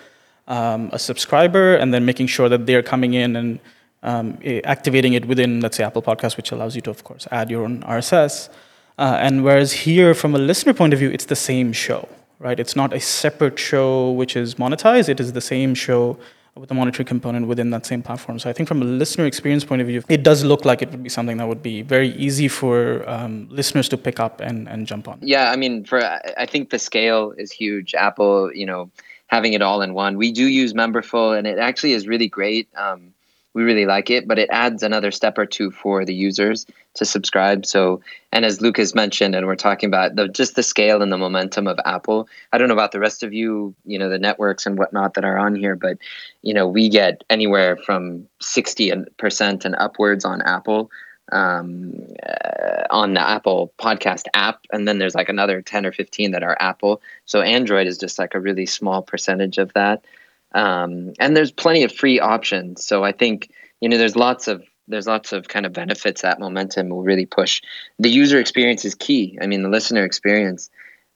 um, 0.48 0.90
a 0.94 1.00
subscriber, 1.00 1.76
and 1.76 1.94
then 1.94 2.06
making 2.06 2.28
sure 2.28 2.48
that 2.48 2.66
they're 2.66 2.84
coming 2.84 3.14
in 3.14 3.36
and 3.36 3.60
um, 4.04 4.40
activating 4.64 5.14
it 5.14 5.26
within, 5.26 5.60
let's 5.60 5.76
say, 5.76 5.84
Apple 5.84 6.02
Podcasts, 6.02 6.38
which 6.38 6.52
allows 6.52 6.76
you 6.76 6.82
to, 6.82 6.90
of 6.90 7.04
course, 7.04 7.28
add 7.32 7.50
your 7.50 7.66
own 7.66 7.82
RSS. 7.84 8.50
Uh, 8.98 9.18
and 9.20 9.44
whereas 9.44 9.74
here, 9.74 10.14
from 10.14 10.34
a 10.34 10.40
listener 10.40 10.74
point 10.74 10.94
of 10.94 11.00
view, 11.00 11.10
it's 11.10 11.26
the 11.26 11.36
same 11.36 11.74
show, 11.74 12.08
right? 12.40 12.60
It's 12.60 12.76
not 12.76 12.94
a 12.94 13.00
separate 13.00 13.60
show 13.60 14.12
which 14.12 14.36
is 14.36 14.56
monetized. 14.56 15.10
It 15.10 15.20
is 15.20 15.34
the 15.34 15.42
same 15.42 15.76
show 15.76 16.18
with 16.60 16.70
the 16.70 16.76
monetary 16.76 17.06
component 17.06 17.48
within 17.48 17.70
that 17.72 17.86
same 17.86 18.02
platform. 18.02 18.40
So 18.40 18.50
I 18.50 18.54
think 18.54 18.68
from 18.68 18.82
a 18.82 18.86
listener 18.86 19.26
experience 19.26 19.64
point 19.64 19.82
of 19.82 19.88
view, 19.88 20.04
it 20.10 20.24
does 20.24 20.44
look 20.44 20.66
like 20.66 20.82
it 20.82 20.92
would 20.92 21.04
be 21.04 21.10
something 21.10 21.38
that 21.38 21.48
would 21.48 21.64
be 21.64 21.82
very 21.82 22.10
easy 22.10 22.48
for 22.48 23.08
um, 23.10 23.48
listeners 23.50 23.90
to 23.90 23.98
pick 23.98 24.20
up 24.20 24.42
and, 24.42 24.68
and 24.68 24.88
jump 24.88 25.08
on. 25.08 25.20
Yeah, 25.22 25.52
I 25.52 25.56
mean, 25.56 25.84
for 25.86 26.04
I 26.38 26.46
think 26.46 26.70
the 26.70 26.80
scale 26.80 27.34
is 27.38 27.52
huge. 27.52 27.94
Apple, 27.94 28.52
you 28.54 28.66
know, 28.66 28.90
having 29.28 29.54
it 29.54 29.62
all 29.62 29.82
in 29.82 29.94
one. 29.94 30.18
We 30.18 30.32
do 30.32 30.46
use 30.46 30.74
Memberful, 30.74 31.38
and 31.38 31.46
it 31.46 31.60
actually 31.60 31.94
is 31.94 32.08
really 32.08 32.28
great. 32.28 32.68
Um, 32.76 33.14
we 33.58 33.64
really 33.64 33.88
like 33.88 34.12
it, 34.12 34.28
but 34.28 34.38
it 34.38 34.48
adds 34.52 34.84
another 34.84 35.10
step 35.10 35.36
or 35.36 35.46
two 35.48 35.72
for 35.72 36.06
the 36.06 36.14
users 36.14 36.68
to 36.94 37.06
subscribe. 37.06 37.66
So, 37.66 38.02
and 38.32 38.46
as 38.46 38.62
Lucas 38.62 38.94
mentioned, 38.94 39.34
and 39.34 39.48
we're 39.48 39.56
talking 39.56 39.88
about 39.88 40.16
the, 40.16 40.28
just 40.28 40.56
the 40.56 40.62
scale 40.62 41.02
and 41.02 41.12
the 41.12 41.18
momentum 41.18 41.66
of 41.66 41.80
Apple. 41.84 42.30
I 42.54 42.60
don't 42.60 42.68
know 42.68 42.76
about 42.76 42.92
the 42.92 43.00
rest 43.00 43.24
of 43.24 43.34
you, 43.34 43.74
you 43.84 43.98
know, 43.98 44.10
the 44.10 44.20
networks 44.20 44.68
and 44.68 44.78
whatnot 44.78 45.16
that 45.16 45.26
are 45.26 45.40
on 45.40 45.56
here, 45.56 45.76
but 45.76 45.98
you 46.44 46.54
know, 46.54 46.68
we 46.68 46.88
get 46.88 47.24
anywhere 47.32 47.78
from 47.78 48.28
sixty 48.40 48.94
percent 49.18 49.66
and 49.66 49.76
upwards 49.80 50.24
on 50.24 50.44
Apple 50.44 50.92
um, 51.32 51.96
uh, 52.30 52.84
on 52.92 53.16
the 53.16 53.28
Apple 53.28 53.74
podcast 53.80 54.26
app, 54.36 54.60
and 54.72 54.88
then 54.88 55.00
there's 55.00 55.16
like 55.16 55.30
another 55.30 55.64
ten 55.64 55.84
or 55.84 55.92
fifteen 55.92 56.30
that 56.30 56.44
are 56.44 56.58
Apple. 56.60 57.02
So 57.26 57.42
Android 57.42 57.88
is 57.88 57.98
just 57.98 58.20
like 58.20 58.36
a 58.36 58.40
really 58.40 58.68
small 58.68 59.02
percentage 59.02 59.58
of 59.58 59.74
that. 59.74 60.06
Um, 60.54 61.14
and 61.20 61.36
there's 61.36 61.52
plenty 61.52 61.84
of 61.84 61.92
free 61.92 62.20
options. 62.20 62.86
So 62.86 63.04
I 63.04 63.12
think 63.12 63.52
you 63.82 63.90
know 63.90 63.98
there's 63.98 64.16
lots 64.16 64.48
of 64.48 64.64
there's 64.88 65.08
lots 65.08 65.34
of 65.34 65.48
kind 65.48 65.66
of 65.66 65.74
benefits 65.74 66.22
that 66.22 66.40
momentum 66.40 66.90
will 66.90 67.04
really 67.04 67.26
push. 67.26 67.62
The 68.00 68.10
user 68.10 68.40
experience 68.40 68.86
is 68.86 68.96
key. 68.96 69.38
I 69.42 69.48
mean, 69.48 69.64
the 69.64 69.70
listener 69.70 70.06
experience. 70.06 70.70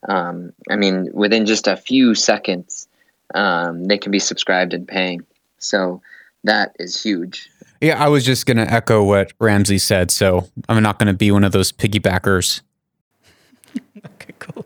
Um, 0.10 0.52
I 0.70 0.76
mean, 0.76 1.10
within 1.14 1.46
just 1.46 1.68
a 1.68 1.78
few 1.78 2.16
seconds, 2.16 2.88
um, 3.34 3.86
they 3.86 3.98
can 3.98 4.12
be 4.12 4.20
subscribed 4.20 4.74
and 4.74 4.88
paying. 4.88 5.22
So 5.60 6.02
that 6.44 6.76
is 6.80 7.02
huge. 7.02 7.50
Yeah, 7.82 8.04
I 8.04 8.10
was 8.10 8.26
just 8.26 8.46
going 8.46 8.58
to 8.58 8.72
echo 8.72 9.04
what 9.04 9.34
Ramsey 9.40 9.78
said. 9.78 10.12
So 10.12 10.50
I'm 10.68 10.84
not 10.84 11.00
going 11.00 11.08
to 11.08 11.18
be 11.18 11.32
one 11.32 11.44
of 11.44 11.52
those 11.52 11.72
piggybackers. 11.72 12.62
okay, 14.06 14.34
cool. 14.40 14.66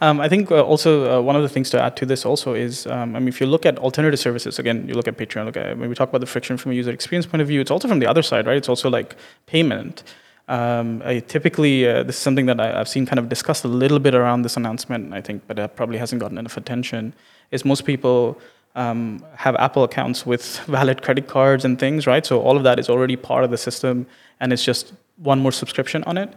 Um, 0.00 0.20
I 0.20 0.28
think 0.28 0.50
uh, 0.50 0.62
also 0.62 1.18
uh, 1.18 1.22
one 1.22 1.36
of 1.36 1.42
the 1.42 1.48
things 1.48 1.70
to 1.70 1.82
add 1.82 1.96
to 1.96 2.06
this 2.06 2.24
also 2.24 2.54
is, 2.54 2.86
um, 2.86 3.16
I 3.16 3.18
mean, 3.18 3.28
if 3.28 3.40
you 3.40 3.46
look 3.46 3.66
at 3.66 3.78
alternative 3.78 4.20
services, 4.20 4.58
again, 4.58 4.86
you 4.88 4.94
look 4.94 5.08
at 5.08 5.16
Patreon, 5.16 5.46
look 5.46 5.56
at, 5.56 5.78
when 5.78 5.88
we 5.88 5.94
talk 5.94 6.08
about 6.08 6.20
the 6.20 6.26
friction 6.26 6.56
from 6.56 6.72
a 6.72 6.74
user 6.74 6.90
experience 6.90 7.26
point 7.26 7.42
of 7.42 7.48
view, 7.48 7.60
it's 7.60 7.70
also 7.70 7.88
from 7.88 7.98
the 7.98 8.06
other 8.06 8.22
side, 8.22 8.46
right? 8.46 8.56
It's 8.56 8.68
also 8.68 8.90
like 8.90 9.16
payment. 9.46 10.04
Um, 10.48 11.02
I 11.04 11.20
typically, 11.20 11.88
uh, 11.88 12.02
this 12.02 12.16
is 12.16 12.22
something 12.22 12.46
that 12.46 12.60
I, 12.60 12.66
have 12.78 12.88
seen 12.88 13.06
kind 13.06 13.18
of 13.18 13.28
discussed 13.28 13.64
a 13.64 13.68
little 13.68 13.98
bit 13.98 14.14
around 14.14 14.42
this 14.42 14.56
announcement, 14.56 15.14
I 15.14 15.20
think, 15.20 15.42
but 15.46 15.58
it 15.58 15.74
probably 15.76 15.96
hasn't 15.96 16.20
gotten 16.20 16.36
enough 16.36 16.56
attention, 16.56 17.14
is 17.50 17.64
most 17.64 17.84
people 17.84 18.38
um, 18.74 19.24
have 19.36 19.54
Apple 19.56 19.84
accounts 19.84 20.26
with 20.26 20.58
valid 20.66 21.02
credit 21.02 21.28
cards 21.28 21.64
and 21.64 21.78
things, 21.78 22.06
right? 22.06 22.26
So 22.26 22.40
all 22.40 22.56
of 22.56 22.62
that 22.64 22.78
is 22.78 22.90
already 22.90 23.16
part 23.16 23.44
of 23.44 23.50
the 23.50 23.58
system, 23.58 24.06
and 24.40 24.52
it's 24.52 24.64
just 24.64 24.92
one 25.16 25.40
more 25.40 25.52
subscription 25.52 26.04
on 26.04 26.18
it. 26.18 26.32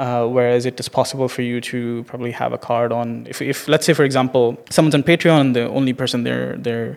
Uh, 0.00 0.26
whereas 0.26 0.64
it 0.64 0.80
is 0.80 0.88
possible 0.88 1.28
for 1.28 1.42
you 1.42 1.60
to 1.60 2.02
probably 2.04 2.30
have 2.30 2.54
a 2.54 2.58
card 2.58 2.90
on 2.90 3.26
if, 3.28 3.42
if 3.42 3.68
let's 3.68 3.84
say 3.84 3.92
for 3.92 4.02
example 4.02 4.56
someone's 4.70 4.94
on 4.94 5.02
patreon 5.02 5.40
and 5.42 5.54
the 5.54 5.68
only 5.68 5.92
person 5.92 6.22
they're 6.22 6.56
they're 6.56 6.96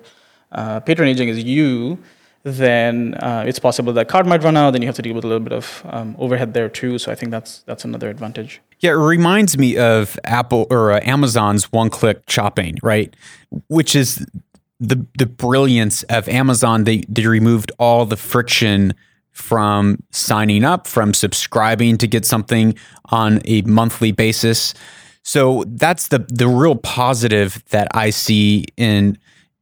uh, 0.53 0.79
patronaging 0.79 1.27
is 1.27 1.43
you 1.43 2.00
then 2.43 3.13
uh, 3.15 3.43
it's 3.45 3.60
possible 3.60 3.91
that 3.91 4.07
card 4.07 4.25
might 4.25 4.41
run 4.41 4.55
out 4.55 4.72
then 4.72 4.81
you 4.81 4.88
have 4.88 4.95
to 4.95 5.01
deal 5.01 5.13
with 5.13 5.25
a 5.25 5.27
little 5.27 5.43
bit 5.43 5.51
of 5.51 5.86
um, 5.89 6.15
overhead 6.17 6.53
there 6.53 6.69
too. 6.69 6.98
So 6.98 7.12
i 7.12 7.15
think 7.15 7.29
that's 7.29 7.60
that's 7.63 7.83
another 7.83 8.10
advantage. 8.10 8.62
Yeah 8.79 8.91
it 8.91 9.03
reminds 9.17 9.57
me 9.57 9.75
of 9.75 10.17
apple 10.24 10.65
or 10.69 10.93
uh, 10.93 11.01
amazon's 11.03 11.74
one 11.74 11.89
click 11.89 12.24
shopping 12.29 12.77
right? 12.81 13.13
Which 13.67 13.98
is 13.98 14.25
the 14.79 15.05
the 15.17 15.25
brilliance 15.25 16.03
of 16.03 16.29
amazon. 16.29 16.86
They 16.86 17.00
they 17.10 17.27
removed 17.27 17.74
all 17.77 18.05
the 18.05 18.15
friction 18.15 18.93
from 19.34 20.02
signing 20.12 20.63
up, 20.63 20.88
from 20.88 21.13
subscribing 21.13 21.98
to 21.98 22.08
get 22.08 22.24
something 22.24 22.75
on 23.06 23.42
a 23.46 23.63
monthly 23.63 24.12
basis. 24.12 24.74
So 25.24 25.63
that's 25.68 26.10
the 26.10 26.25
the 26.30 26.48
real 26.48 26.75
positive 26.75 27.63
that 27.70 27.88
I 27.94 28.12
see 28.12 28.66
in 28.78 29.18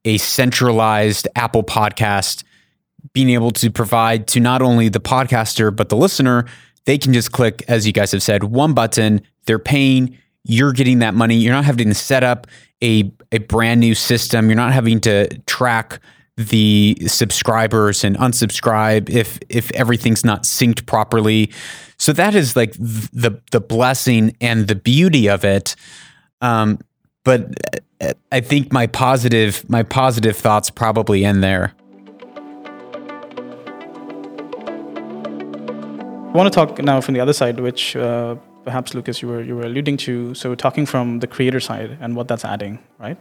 a 0.05 0.17
centralized 0.17 1.27
Apple 1.35 1.63
podcast 1.63 2.43
being 3.13 3.29
able 3.29 3.51
to 3.51 3.71
provide 3.71 4.27
to 4.27 4.39
not 4.39 4.61
only 4.61 4.89
the 4.89 4.99
podcaster 4.99 5.75
but 5.75 5.89
the 5.89 5.97
listener, 5.97 6.45
they 6.85 6.97
can 6.97 7.13
just 7.13 7.31
click 7.31 7.63
as 7.67 7.87
you 7.87 7.93
guys 7.93 8.11
have 8.11 8.23
said 8.23 8.43
one 8.43 8.73
button, 8.73 9.21
they're 9.45 9.59
paying, 9.59 10.17
you're 10.43 10.73
getting 10.73 10.99
that 10.99 11.13
money, 11.13 11.35
you're 11.35 11.53
not 11.53 11.65
having 11.65 11.87
to 11.87 11.95
set 11.95 12.23
up 12.23 12.47
a 12.83 13.11
a 13.31 13.37
brand 13.37 13.79
new 13.79 13.95
system, 13.95 14.49
you're 14.49 14.55
not 14.55 14.73
having 14.73 14.99
to 15.01 15.27
track 15.45 15.99
the 16.49 16.97
subscribers 17.07 18.03
and 18.03 18.17
unsubscribe 18.17 19.09
if 19.09 19.39
if 19.49 19.71
everything's 19.73 20.23
not 20.23 20.43
synced 20.43 20.85
properly. 20.85 21.51
So 21.97 22.13
that 22.13 22.35
is 22.35 22.55
like 22.55 22.73
the 22.73 23.39
the 23.51 23.61
blessing 23.61 24.35
and 24.41 24.67
the 24.67 24.75
beauty 24.75 25.27
of 25.29 25.45
it. 25.45 25.75
Um, 26.41 26.79
but 27.23 27.53
I 28.31 28.41
think 28.41 28.71
my 28.71 28.87
positive 28.87 29.69
my 29.69 29.83
positive 29.83 30.35
thoughts 30.35 30.69
probably 30.69 31.23
end 31.25 31.43
there. 31.43 31.73
I 36.31 36.33
want 36.33 36.51
to 36.51 36.55
talk 36.55 36.79
now 36.79 37.01
from 37.01 37.13
the 37.13 37.19
other 37.19 37.33
side, 37.33 37.59
which 37.59 37.95
uh, 37.95 38.35
perhaps 38.63 38.93
Lucas 38.93 39.21
you 39.21 39.27
were 39.27 39.41
you 39.41 39.55
were 39.55 39.63
alluding 39.63 39.97
to. 39.97 40.33
So 40.33 40.55
talking 40.55 40.85
from 40.85 41.19
the 41.19 41.27
creator 41.27 41.59
side 41.59 41.97
and 41.99 42.15
what 42.15 42.27
that's 42.27 42.45
adding, 42.45 42.79
right? 42.99 43.17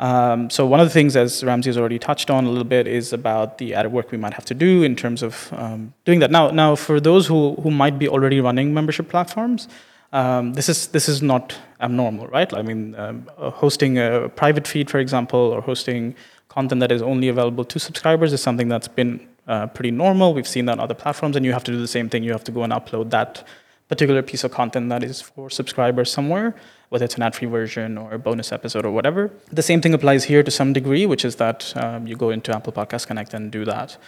Um, 0.00 0.48
so 0.48 0.64
one 0.66 0.80
of 0.80 0.86
the 0.86 0.92
things, 0.92 1.14
as 1.14 1.44
Ramsey 1.44 1.68
has 1.68 1.76
already 1.76 1.98
touched 1.98 2.30
on 2.30 2.46
a 2.46 2.48
little 2.48 2.64
bit, 2.64 2.86
is 2.86 3.12
about 3.12 3.58
the 3.58 3.74
added 3.74 3.92
work 3.92 4.10
we 4.10 4.18
might 4.18 4.32
have 4.32 4.46
to 4.46 4.54
do 4.54 4.82
in 4.82 4.96
terms 4.96 5.22
of 5.22 5.52
um, 5.52 5.92
doing 6.06 6.20
that. 6.20 6.30
Now, 6.30 6.50
now 6.50 6.74
for 6.74 7.00
those 7.00 7.26
who, 7.26 7.54
who 7.56 7.70
might 7.70 7.98
be 7.98 8.08
already 8.08 8.40
running 8.40 8.72
membership 8.72 9.10
platforms, 9.10 9.68
um, 10.12 10.54
this 10.54 10.68
is 10.68 10.88
this 10.88 11.08
is 11.08 11.22
not 11.22 11.56
abnormal, 11.80 12.26
right? 12.28 12.52
I 12.52 12.62
mean, 12.62 12.94
um, 12.96 13.30
uh, 13.38 13.50
hosting 13.50 13.98
a 13.98 14.28
private 14.28 14.66
feed, 14.66 14.90
for 14.90 14.98
example, 14.98 15.38
or 15.38 15.60
hosting 15.60 16.16
content 16.48 16.80
that 16.80 16.90
is 16.90 17.02
only 17.02 17.28
available 17.28 17.64
to 17.64 17.78
subscribers 17.78 18.32
is 18.32 18.42
something 18.42 18.68
that's 18.68 18.88
been 18.88 19.20
uh, 19.46 19.66
pretty 19.68 19.90
normal. 19.90 20.34
We've 20.34 20.48
seen 20.48 20.64
that 20.64 20.72
on 20.72 20.80
other 20.80 20.94
platforms, 20.94 21.36
and 21.36 21.44
you 21.44 21.52
have 21.52 21.62
to 21.64 21.72
do 21.72 21.78
the 21.78 21.86
same 21.86 22.08
thing. 22.08 22.24
You 22.24 22.32
have 22.32 22.44
to 22.44 22.52
go 22.52 22.64
and 22.64 22.72
upload 22.72 23.10
that 23.10 23.44
particular 23.90 24.22
piece 24.22 24.44
of 24.46 24.50
content 24.60 24.88
that 24.92 25.02
is 25.02 25.20
for 25.20 25.50
subscribers 25.50 26.08
somewhere, 26.18 26.48
whether 26.90 27.04
it's 27.04 27.16
an 27.16 27.22
ad-free 27.26 27.48
version 27.48 27.98
or 27.98 28.08
a 28.18 28.20
bonus 28.28 28.52
episode 28.52 28.84
or 28.88 28.92
whatever. 28.98 29.22
The 29.60 29.66
same 29.70 29.80
thing 29.82 29.92
applies 29.98 30.22
here 30.32 30.42
to 30.48 30.52
some 30.60 30.72
degree, 30.72 31.04
which 31.12 31.24
is 31.28 31.34
that 31.44 31.58
um, 31.82 32.06
you 32.06 32.16
go 32.24 32.30
into 32.30 32.54
Apple 32.56 32.72
Podcast 32.72 33.08
Connect 33.08 33.34
and 33.34 33.50
do 33.50 33.64
that. 33.64 33.98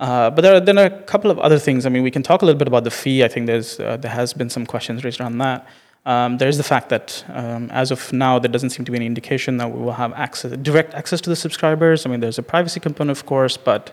Uh, 0.00 0.30
but 0.34 0.40
there 0.42 0.54
are, 0.56 0.60
then 0.68 0.78
a 0.78 0.90
couple 1.12 1.30
of 1.30 1.38
other 1.38 1.58
things. 1.66 1.86
I 1.86 1.90
mean, 1.90 2.02
we 2.02 2.10
can 2.10 2.24
talk 2.30 2.42
a 2.42 2.46
little 2.46 2.58
bit 2.58 2.66
about 2.66 2.84
the 2.84 2.90
fee. 2.90 3.22
I 3.22 3.28
think 3.28 3.46
there's 3.46 3.78
uh, 3.78 3.96
there 4.02 4.10
has 4.20 4.32
been 4.40 4.50
some 4.50 4.66
questions 4.66 5.04
raised 5.04 5.20
around 5.20 5.38
that. 5.38 5.66
Um, 6.06 6.38
there's 6.38 6.56
the 6.56 6.68
fact 6.72 6.88
that 6.88 7.08
um, 7.28 7.70
as 7.70 7.90
of 7.90 8.00
now, 8.12 8.38
there 8.42 8.50
doesn't 8.50 8.70
seem 8.70 8.84
to 8.86 8.92
be 8.92 8.96
any 8.96 9.06
indication 9.14 9.58
that 9.58 9.70
we 9.70 9.78
will 9.84 9.98
have 10.04 10.12
access, 10.14 10.50
direct 10.70 10.94
access 10.94 11.20
to 11.20 11.30
the 11.30 11.36
subscribers. 11.36 12.06
I 12.06 12.08
mean, 12.10 12.20
there's 12.20 12.38
a 12.38 12.42
privacy 12.54 12.80
component, 12.80 13.16
of 13.18 13.26
course, 13.26 13.56
but 13.58 13.84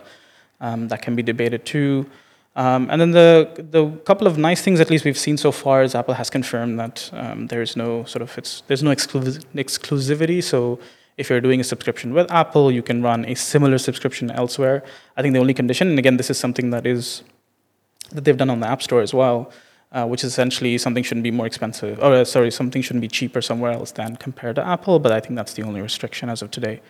um, 0.60 0.88
that 0.88 1.00
can 1.02 1.14
be 1.14 1.22
debated 1.22 1.60
too. 1.74 2.06
Um, 2.58 2.88
and 2.90 3.00
then 3.00 3.12
the 3.12 3.48
the 3.70 3.88
couple 4.04 4.26
of 4.26 4.36
nice 4.36 4.60
things, 4.60 4.80
at 4.80 4.90
least 4.90 5.04
we've 5.04 5.16
seen 5.26 5.36
so 5.36 5.52
far, 5.52 5.84
is 5.84 5.94
Apple 5.94 6.14
has 6.14 6.28
confirmed 6.28 6.80
that 6.80 7.08
um, 7.12 7.46
there 7.46 7.62
is 7.62 7.76
no 7.76 8.02
sort 8.04 8.20
of 8.20 8.36
it's 8.36 8.62
there's 8.66 8.82
no 8.82 8.90
exclu- 8.90 9.44
exclusivity. 9.54 10.42
So 10.42 10.80
if 11.16 11.30
you're 11.30 11.40
doing 11.40 11.60
a 11.60 11.64
subscription 11.64 12.14
with 12.14 12.28
Apple, 12.32 12.72
you 12.72 12.82
can 12.82 13.00
run 13.00 13.24
a 13.26 13.34
similar 13.36 13.78
subscription 13.78 14.32
elsewhere. 14.32 14.82
I 15.16 15.22
think 15.22 15.34
the 15.34 15.40
only 15.40 15.54
condition, 15.54 15.86
and 15.88 15.98
again, 16.00 16.16
this 16.16 16.30
is 16.30 16.38
something 16.38 16.70
that 16.70 16.84
is 16.84 17.22
that 18.10 18.24
they've 18.24 18.36
done 18.36 18.50
on 18.50 18.58
the 18.58 18.66
App 18.66 18.82
Store 18.82 19.02
as 19.02 19.14
well, 19.14 19.52
uh, 19.92 20.06
which 20.06 20.24
is 20.24 20.32
essentially 20.32 20.78
something 20.78 21.04
shouldn't 21.04 21.24
be 21.24 21.30
more 21.30 21.46
expensive, 21.46 22.00
or 22.00 22.12
uh, 22.12 22.24
sorry, 22.24 22.50
something 22.50 22.82
shouldn't 22.82 23.02
be 23.02 23.08
cheaper 23.08 23.40
somewhere 23.40 23.70
else 23.70 23.92
than 23.92 24.16
compared 24.16 24.56
to 24.56 24.66
Apple. 24.66 24.98
But 24.98 25.12
I 25.12 25.20
think 25.20 25.36
that's 25.36 25.54
the 25.54 25.62
only 25.62 25.80
restriction 25.80 26.28
as 26.28 26.42
of 26.42 26.50
today. 26.50 26.80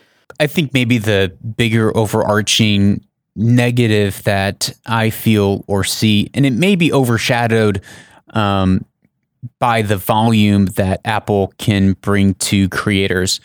I 0.40 0.46
think 0.46 0.72
maybe 0.72 0.96
the 0.96 1.36
bigger 1.56 1.94
overarching 1.94 3.04
negative 3.38 4.22
that 4.24 4.72
I 4.84 5.10
feel 5.10 5.64
or 5.66 5.84
see, 5.84 6.30
and 6.34 6.44
it 6.44 6.52
may 6.52 6.74
be 6.74 6.92
overshadowed 6.92 7.82
um, 8.30 8.84
by 9.58 9.82
the 9.82 9.96
volume 9.96 10.66
that 10.66 11.00
Apple 11.04 11.52
can 11.58 11.92
bring 11.94 12.34
to 12.34 12.68
creators. 12.68 13.40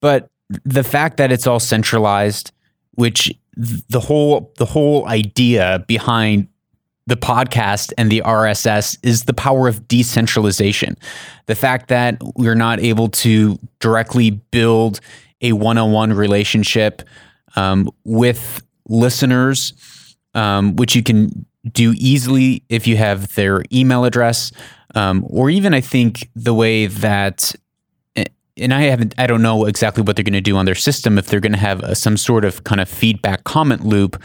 But 0.00 0.28
the 0.64 0.84
fact 0.84 1.16
that 1.18 1.30
it's 1.30 1.46
all 1.46 1.60
centralized, 1.60 2.52
which 2.92 3.32
the 3.56 4.00
whole 4.00 4.52
the 4.56 4.66
whole 4.66 5.06
idea 5.06 5.84
behind 5.86 6.48
the 7.06 7.16
podcast 7.16 7.92
and 7.96 8.10
the 8.10 8.22
RSS 8.24 8.98
is 9.02 9.24
the 9.24 9.32
power 9.32 9.66
of 9.66 9.88
decentralization. 9.88 10.96
The 11.46 11.54
fact 11.54 11.88
that 11.88 12.20
we're 12.36 12.54
not 12.54 12.80
able 12.80 13.08
to 13.08 13.58
directly 13.80 14.30
build 14.30 15.00
a 15.40 15.52
one-on-one 15.52 16.12
relationship 16.12 17.02
um, 17.56 17.90
with 18.04 18.62
listeners, 18.88 20.16
um, 20.34 20.76
which 20.76 20.94
you 20.94 21.02
can 21.02 21.46
do 21.72 21.94
easily 21.96 22.62
if 22.68 22.86
you 22.86 22.96
have 22.96 23.34
their 23.34 23.62
email 23.72 24.04
address, 24.04 24.52
um, 24.94 25.24
or 25.28 25.50
even 25.50 25.74
I 25.74 25.80
think 25.80 26.28
the 26.34 26.54
way 26.54 26.86
that. 26.86 27.54
And 28.60 28.74
I 28.74 28.82
haven't, 28.82 29.14
I 29.18 29.28
don't 29.28 29.40
know 29.40 29.66
exactly 29.66 30.02
what 30.02 30.16
they're 30.16 30.24
going 30.24 30.32
to 30.32 30.40
do 30.40 30.56
on 30.56 30.64
their 30.64 30.74
system. 30.74 31.16
If 31.16 31.28
they're 31.28 31.38
going 31.38 31.52
to 31.52 31.58
have 31.58 31.80
a, 31.84 31.94
some 31.94 32.16
sort 32.16 32.44
of 32.44 32.64
kind 32.64 32.80
of 32.80 32.88
feedback 32.88 33.44
comment 33.44 33.84
loop 33.84 34.20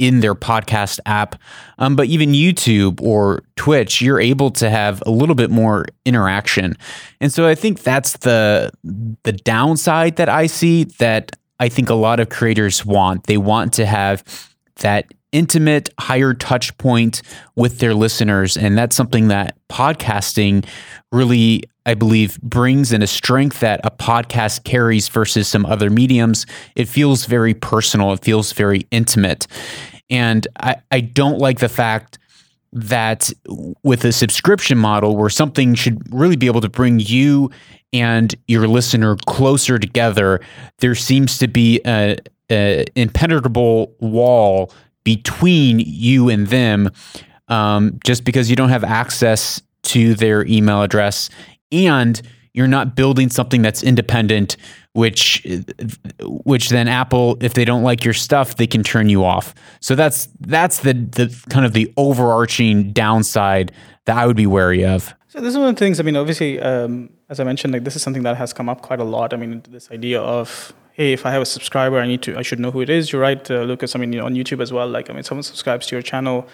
in 0.00 0.20
their 0.20 0.34
podcast 0.34 0.98
app. 1.04 1.36
Um, 1.78 1.94
but 1.94 2.06
even 2.06 2.32
YouTube 2.32 3.02
or 3.02 3.42
Twitch, 3.56 4.00
you're 4.00 4.18
able 4.18 4.50
to 4.52 4.70
have 4.70 5.02
a 5.04 5.10
little 5.10 5.34
bit 5.34 5.50
more 5.50 5.84
interaction. 6.06 6.74
And 7.20 7.30
so 7.30 7.46
I 7.46 7.54
think 7.54 7.82
that's 7.82 8.16
the 8.18 8.72
the 9.22 9.32
downside 9.32 10.16
that 10.16 10.30
I 10.30 10.46
see 10.46 10.84
that 10.98 11.36
I 11.60 11.68
think 11.68 11.90
a 11.90 11.94
lot 11.94 12.18
of 12.18 12.30
creators 12.30 12.84
want. 12.84 13.24
They 13.24 13.36
want 13.36 13.74
to 13.74 13.86
have 13.86 14.24
that 14.76 15.06
intimate, 15.32 15.90
higher 16.00 16.34
touch 16.34 16.76
point 16.78 17.22
with 17.54 17.78
their 17.78 17.94
listeners. 17.94 18.56
And 18.56 18.76
that's 18.76 18.96
something 18.96 19.28
that 19.28 19.56
podcasting 19.68 20.66
really, 21.12 21.62
I 21.86 21.94
believe, 21.94 22.40
brings 22.40 22.92
in 22.92 23.02
a 23.02 23.06
strength 23.06 23.60
that 23.60 23.80
a 23.84 23.90
podcast 23.90 24.64
carries 24.64 25.08
versus 25.08 25.46
some 25.46 25.66
other 25.66 25.90
mediums. 25.90 26.46
It 26.74 26.88
feels 26.88 27.26
very 27.26 27.54
personal, 27.54 28.12
it 28.12 28.24
feels 28.24 28.52
very 28.52 28.86
intimate. 28.90 29.46
And 30.08 30.48
I, 30.58 30.76
I 30.90 31.00
don't 31.00 31.38
like 31.38 31.60
the 31.60 31.68
fact 31.68 32.18
that 32.72 33.32
with 33.82 34.04
a 34.04 34.12
subscription 34.12 34.78
model 34.78 35.16
where 35.16 35.30
something 35.30 35.74
should 35.74 36.02
really 36.12 36.36
be 36.36 36.46
able 36.46 36.60
to 36.60 36.68
bring 36.68 37.00
you 37.00 37.50
and 37.92 38.34
your 38.46 38.68
listener 38.68 39.16
closer 39.26 39.78
together, 39.78 40.40
there 40.78 40.94
seems 40.94 41.38
to 41.38 41.48
be 41.48 41.80
a, 41.84 42.16
a 42.50 42.84
impenetrable 42.94 43.94
wall 43.98 44.72
between 45.02 45.80
you 45.80 46.28
and 46.28 46.46
them 46.48 46.90
um, 47.48 47.98
just 48.04 48.24
because 48.24 48.48
you 48.48 48.56
don't 48.56 48.68
have 48.68 48.84
access 48.84 49.60
to 49.82 50.14
their 50.14 50.46
email 50.46 50.82
address 50.82 51.30
and 51.72 52.22
you're 52.52 52.68
not 52.68 52.94
building 52.94 53.30
something 53.30 53.62
that's 53.62 53.82
independent 53.82 54.56
which 54.92 55.46
which 56.20 56.68
then 56.68 56.88
Apple 56.88 57.36
if 57.40 57.54
they 57.54 57.64
don't 57.64 57.82
like 57.82 58.04
your 58.04 58.14
stuff 58.14 58.56
they 58.56 58.66
can 58.66 58.82
turn 58.82 59.08
you 59.08 59.24
off. 59.24 59.54
So 59.80 59.94
that's 59.94 60.28
that's 60.40 60.80
the 60.80 60.94
the 60.94 61.44
kind 61.48 61.64
of 61.64 61.72
the 61.72 61.92
overarching 61.96 62.92
downside 62.92 63.72
that 64.06 64.16
I 64.16 64.26
would 64.26 64.36
be 64.36 64.46
wary 64.46 64.84
of. 64.84 65.14
So 65.28 65.40
this 65.40 65.52
is 65.52 65.58
one 65.58 65.68
of 65.68 65.76
the 65.76 65.78
things. 65.78 66.00
I 66.00 66.02
mean, 66.02 66.16
obviously, 66.16 66.58
um, 66.58 67.10
as 67.28 67.38
I 67.38 67.44
mentioned, 67.44 67.72
like 67.72 67.84
this 67.84 67.94
is 67.94 68.02
something 68.02 68.24
that 68.24 68.36
has 68.36 68.52
come 68.52 68.68
up 68.68 68.82
quite 68.82 68.98
a 68.98 69.04
lot. 69.04 69.32
I 69.32 69.36
mean, 69.36 69.62
this 69.68 69.90
idea 69.92 70.20
of 70.20 70.72
hey, 70.92 71.12
if 71.12 71.24
I 71.24 71.30
have 71.30 71.42
a 71.42 71.46
subscriber, 71.46 71.98
I 72.00 72.06
need 72.06 72.22
to 72.22 72.36
I 72.36 72.42
should 72.42 72.58
know 72.58 72.72
who 72.72 72.80
it 72.80 72.90
is. 72.90 73.12
You're 73.12 73.22
right, 73.22 73.48
uh, 73.50 73.62
Lucas. 73.62 73.94
I 73.94 74.00
mean, 74.00 74.12
you 74.12 74.18
know, 74.18 74.26
on 74.26 74.34
YouTube 74.34 74.60
as 74.60 74.72
well. 74.72 74.88
Like, 74.88 75.08
I 75.08 75.12
mean, 75.12 75.22
someone 75.22 75.44
subscribes 75.44 75.86
to 75.86 75.94
your 75.94 76.02
channel. 76.02 76.48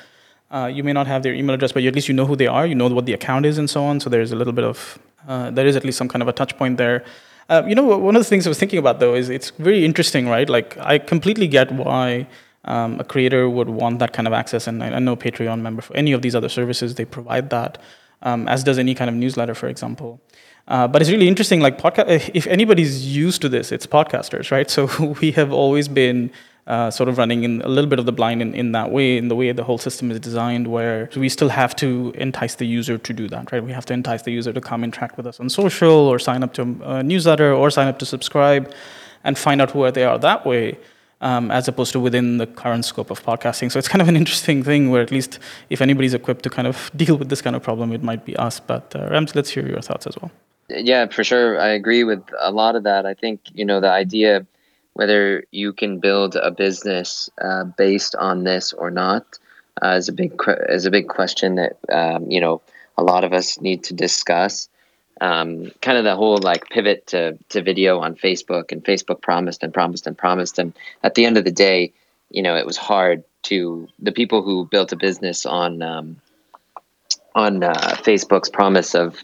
Uh, 0.50 0.70
you 0.72 0.84
may 0.84 0.92
not 0.92 1.06
have 1.06 1.22
their 1.22 1.34
email 1.34 1.54
address, 1.54 1.72
but 1.72 1.82
at 1.82 1.94
least 1.94 2.06
you 2.06 2.14
know 2.14 2.26
who 2.26 2.36
they 2.36 2.46
are. 2.46 2.66
You 2.66 2.74
know 2.74 2.86
what 2.88 3.06
the 3.06 3.14
account 3.14 3.46
is, 3.46 3.56
and 3.56 3.68
so 3.68 3.82
on. 3.84 3.98
So 3.98 4.10
there's 4.10 4.30
a 4.30 4.36
little 4.36 4.52
bit 4.52 4.64
of 4.64 4.98
uh, 5.26 5.50
there 5.50 5.66
is 5.66 5.74
at 5.74 5.84
least 5.84 5.98
some 5.98 6.08
kind 6.08 6.22
of 6.22 6.28
a 6.28 6.32
touch 6.32 6.56
point 6.56 6.76
there. 6.76 7.02
Uh, 7.48 7.62
you 7.66 7.74
know, 7.74 7.84
one 7.84 8.16
of 8.16 8.20
the 8.20 8.28
things 8.28 8.46
I 8.46 8.50
was 8.50 8.58
thinking 8.58 8.78
about 8.78 8.98
though 8.98 9.14
is 9.14 9.28
it's 9.28 9.50
very 9.50 9.84
interesting, 9.84 10.28
right? 10.28 10.48
Like, 10.48 10.76
I 10.78 10.98
completely 10.98 11.46
get 11.46 11.70
why 11.70 12.26
um, 12.64 12.98
a 12.98 13.04
creator 13.04 13.48
would 13.48 13.68
want 13.68 14.00
that 14.00 14.12
kind 14.12 14.26
of 14.26 14.34
access, 14.34 14.66
and 14.66 14.82
I, 14.82 14.88
I 14.88 14.98
know 14.98 15.14
Patreon 15.14 15.60
Memberful 15.62 15.92
any 15.94 16.12
of 16.12 16.22
these 16.22 16.34
other 16.34 16.48
services 16.48 16.96
they 16.96 17.04
provide 17.04 17.50
that, 17.50 17.78
um, 18.22 18.48
as 18.48 18.64
does 18.64 18.78
any 18.78 18.94
kind 18.94 19.08
of 19.08 19.14
newsletter, 19.14 19.54
for 19.54 19.68
example. 19.68 20.20
Uh, 20.68 20.88
but 20.88 21.00
it's 21.00 21.10
really 21.10 21.28
interesting. 21.28 21.60
Like, 21.60 21.80
if 21.96 22.46
anybody's 22.46 23.06
used 23.06 23.40
to 23.42 23.48
this, 23.48 23.72
it's 23.72 23.86
podcasters, 23.86 24.50
right? 24.50 24.70
So 24.76 25.14
we 25.20 25.30
have 25.32 25.52
always 25.52 25.88
been 25.88 26.30
uh, 26.66 26.90
sort 26.90 27.08
of 27.08 27.16
running 27.16 27.44
in 27.44 27.62
a 27.62 27.68
little 27.68 27.88
bit 27.88 27.98
of 27.98 28.06
the 28.06 28.12
blind 28.12 28.42
in, 28.42 28.52
in 28.52 28.72
that 28.72 28.90
way, 28.90 29.16
in 29.16 29.28
the 29.28 29.36
way 29.36 29.52
the 29.52 29.62
whole 29.62 29.78
system 29.78 30.10
is 30.10 30.18
designed, 30.18 30.66
where 30.66 31.08
we 31.16 31.28
still 31.28 31.48
have 31.48 31.76
to 31.76 32.12
entice 32.16 32.56
the 32.56 32.66
user 32.66 32.98
to 32.98 33.12
do 33.12 33.28
that, 33.28 33.52
right? 33.52 33.62
We 33.62 33.72
have 33.72 33.86
to 33.86 33.94
entice 33.94 34.22
the 34.22 34.32
user 34.32 34.52
to 34.52 34.60
come 34.60 34.82
interact 34.82 35.16
with 35.16 35.26
us 35.26 35.38
on 35.38 35.48
social 35.48 35.92
or 35.92 36.18
sign 36.18 36.42
up 36.42 36.52
to 36.54 36.62
a 36.82 37.02
newsletter 37.02 37.52
or 37.52 37.70
sign 37.70 37.86
up 37.86 38.00
to 38.00 38.06
subscribe 38.06 38.72
and 39.22 39.38
find 39.38 39.62
out 39.62 39.74
where 39.74 39.92
they 39.92 40.04
are 40.04 40.18
that 40.18 40.44
way. 40.44 40.78
Um, 41.22 41.50
as 41.50 41.66
opposed 41.66 41.92
to 41.92 41.98
within 41.98 42.36
the 42.36 42.46
current 42.46 42.84
scope 42.84 43.10
of 43.10 43.24
podcasting. 43.24 43.72
So 43.72 43.78
it's 43.78 43.88
kind 43.88 44.02
of 44.02 44.08
an 44.08 44.16
interesting 44.22 44.62
thing 44.62 44.90
where 44.90 45.00
at 45.00 45.10
least 45.10 45.38
if 45.70 45.80
anybody's 45.80 46.12
equipped 46.12 46.42
to 46.42 46.50
kind 46.50 46.68
of 46.68 46.90
deal 46.96 47.16
with 47.16 47.30
this 47.30 47.40
kind 47.40 47.56
of 47.56 47.62
problem, 47.62 47.90
it 47.92 48.02
might 48.02 48.26
be 48.26 48.36
us. 48.36 48.60
But 48.60 48.94
uh, 48.94 49.08
Rams, 49.10 49.34
let's 49.34 49.48
hear 49.48 49.66
your 49.66 49.80
thoughts 49.80 50.06
as 50.06 50.14
well. 50.20 50.30
Yeah, 50.68 51.06
for 51.06 51.22
sure. 51.24 51.60
I 51.60 51.68
agree 51.68 52.04
with 52.04 52.22
a 52.40 52.50
lot 52.50 52.76
of 52.76 52.82
that. 52.84 53.06
I 53.06 53.14
think, 53.14 53.40
you 53.54 53.64
know, 53.64 53.80
the 53.80 53.90
idea 53.90 54.46
whether 54.94 55.44
you 55.50 55.74
can 55.74 56.00
build 56.00 56.36
a 56.36 56.50
business 56.50 57.28
uh, 57.40 57.64
based 57.64 58.14
on 58.16 58.44
this 58.44 58.72
or 58.72 58.90
not 58.90 59.38
uh, 59.82 59.90
is 59.90 60.08
a 60.08 60.12
big 60.12 60.32
is 60.70 60.86
a 60.86 60.90
big 60.90 61.08
question 61.08 61.56
that 61.56 61.76
um, 61.92 62.30
you 62.30 62.40
know 62.40 62.62
a 62.96 63.02
lot 63.02 63.22
of 63.22 63.34
us 63.34 63.60
need 63.60 63.84
to 63.84 63.94
discuss. 63.94 64.70
Um, 65.20 65.70
kind 65.82 65.98
of 65.98 66.04
the 66.04 66.16
whole 66.16 66.38
like 66.38 66.70
pivot 66.70 67.06
to 67.08 67.38
to 67.50 67.62
video 67.62 67.98
on 67.98 68.14
Facebook 68.14 68.72
and 68.72 68.82
Facebook 68.82 69.20
promised 69.20 69.62
and 69.62 69.72
promised 69.72 70.06
and 70.06 70.16
promised 70.16 70.58
and 70.58 70.72
at 71.02 71.14
the 71.14 71.26
end 71.26 71.36
of 71.36 71.44
the 71.44 71.52
day, 71.52 71.92
you 72.30 72.42
know, 72.42 72.56
it 72.56 72.64
was 72.64 72.78
hard 72.78 73.22
to 73.44 73.88
the 73.98 74.12
people 74.12 74.42
who 74.42 74.66
built 74.66 74.92
a 74.92 74.96
business 74.96 75.44
on 75.44 75.82
um, 75.82 76.16
on 77.34 77.62
uh, 77.62 77.96
Facebook's 78.02 78.48
promise 78.48 78.94
of 78.94 79.22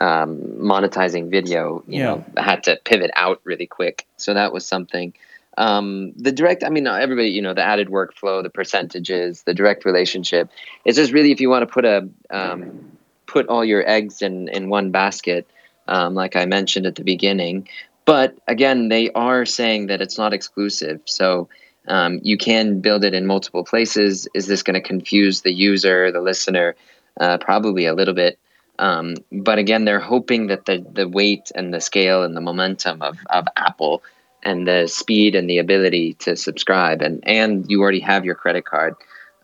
um, 0.00 0.40
monetizing 0.58 1.30
video, 1.30 1.82
you 1.86 1.98
yeah. 1.98 2.04
know, 2.04 2.24
had 2.36 2.64
to 2.64 2.78
pivot 2.84 3.10
out 3.14 3.40
really 3.44 3.66
quick. 3.66 4.06
So 4.16 4.34
that 4.34 4.52
was 4.52 4.66
something. 4.66 5.14
Um, 5.56 6.12
the 6.16 6.32
direct, 6.32 6.64
I 6.64 6.68
mean, 6.68 6.86
everybody, 6.86 7.28
you 7.28 7.40
know, 7.40 7.54
the 7.54 7.62
added 7.62 7.88
workflow, 7.88 8.42
the 8.42 8.50
percentages, 8.50 9.42
the 9.42 9.54
direct 9.54 9.84
relationship. 9.84 10.50
It's 10.84 10.96
just 10.96 11.12
really 11.12 11.30
if 11.30 11.40
you 11.40 11.48
want 11.48 11.62
to 11.66 11.72
put 11.72 11.84
a 11.84 12.08
um, 12.30 12.98
put 13.26 13.46
all 13.46 13.64
your 13.64 13.88
eggs 13.88 14.20
in 14.20 14.48
in 14.48 14.68
one 14.68 14.90
basket, 14.90 15.46
um, 15.86 16.14
like 16.14 16.34
I 16.34 16.44
mentioned 16.44 16.86
at 16.86 16.96
the 16.96 17.04
beginning. 17.04 17.68
But 18.04 18.36
again, 18.48 18.88
they 18.88 19.10
are 19.12 19.46
saying 19.46 19.86
that 19.86 20.00
it's 20.00 20.18
not 20.18 20.34
exclusive. 20.34 21.00
So 21.04 21.48
um, 21.86 22.18
you 22.22 22.36
can 22.36 22.80
build 22.80 23.04
it 23.04 23.14
in 23.14 23.26
multiple 23.26 23.64
places. 23.64 24.26
Is 24.34 24.48
this 24.48 24.62
going 24.62 24.74
to 24.74 24.86
confuse 24.86 25.42
the 25.42 25.52
user, 25.52 26.10
the 26.10 26.20
listener? 26.20 26.74
uh, 27.20 27.38
probably 27.38 27.86
a 27.86 27.94
little 27.94 28.14
bit. 28.14 28.38
Um, 28.78 29.14
but 29.30 29.58
again, 29.58 29.84
they're 29.84 30.00
hoping 30.00 30.48
that 30.48 30.66
the, 30.66 30.84
the 30.92 31.08
weight 31.08 31.52
and 31.54 31.72
the 31.72 31.80
scale 31.80 32.22
and 32.24 32.36
the 32.36 32.40
momentum 32.40 33.02
of, 33.02 33.18
of 33.30 33.46
Apple 33.56 34.02
and 34.42 34.66
the 34.66 34.86
speed 34.86 35.34
and 35.34 35.48
the 35.48 35.58
ability 35.58 36.14
to 36.14 36.36
subscribe 36.36 37.00
and, 37.00 37.22
and 37.26 37.70
you 37.70 37.80
already 37.80 38.00
have 38.00 38.24
your 38.24 38.34
credit 38.34 38.64
card 38.64 38.94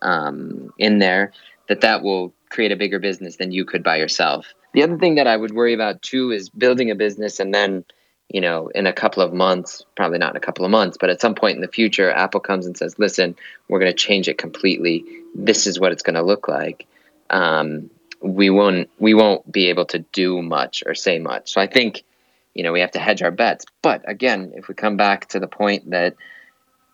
um, 0.02 0.72
in 0.78 0.98
there, 0.98 1.32
that 1.68 1.80
that 1.82 2.02
will 2.02 2.32
create 2.50 2.72
a 2.72 2.76
bigger 2.76 2.98
business 2.98 3.36
than 3.36 3.52
you 3.52 3.64
could 3.64 3.82
by 3.82 3.96
yourself. 3.96 4.52
The 4.74 4.82
other 4.82 4.98
thing 4.98 5.14
that 5.14 5.26
I 5.26 5.36
would 5.36 5.54
worry 5.54 5.74
about 5.74 6.02
too 6.02 6.30
is 6.30 6.48
building 6.48 6.90
a 6.90 6.94
business 6.94 7.40
and 7.40 7.54
then, 7.54 7.84
you 8.28 8.40
know, 8.40 8.68
in 8.68 8.86
a 8.86 8.92
couple 8.92 9.22
of 9.22 9.32
months, 9.32 9.84
probably 9.96 10.18
not 10.18 10.30
in 10.30 10.36
a 10.36 10.40
couple 10.40 10.64
of 10.64 10.70
months, 10.70 10.96
but 11.00 11.10
at 11.10 11.20
some 11.20 11.34
point 11.34 11.56
in 11.56 11.60
the 11.60 11.68
future, 11.68 12.10
Apple 12.10 12.40
comes 12.40 12.66
and 12.66 12.76
says, 12.76 12.98
listen, 12.98 13.36
we're 13.68 13.78
going 13.78 13.90
to 13.90 13.96
change 13.96 14.28
it 14.28 14.38
completely. 14.38 15.04
This 15.34 15.66
is 15.66 15.78
what 15.78 15.92
it's 15.92 16.02
going 16.02 16.14
to 16.14 16.22
look 16.22 16.48
like 16.48 16.86
um, 17.30 17.90
we 18.20 18.50
won't 18.50 18.90
we 18.98 19.14
won't 19.14 19.50
be 19.50 19.68
able 19.68 19.86
to 19.86 19.98
do 19.98 20.42
much 20.42 20.82
or 20.86 20.94
say 20.94 21.18
much. 21.18 21.52
So 21.52 21.60
I 21.60 21.66
think 21.66 22.04
you 22.54 22.62
know 22.62 22.72
we 22.72 22.80
have 22.80 22.92
to 22.92 22.98
hedge 22.98 23.22
our 23.22 23.30
bets. 23.30 23.64
But 23.82 24.08
again, 24.08 24.52
if 24.54 24.68
we 24.68 24.74
come 24.74 24.96
back 24.96 25.28
to 25.30 25.40
the 25.40 25.48
point 25.48 25.90
that 25.90 26.16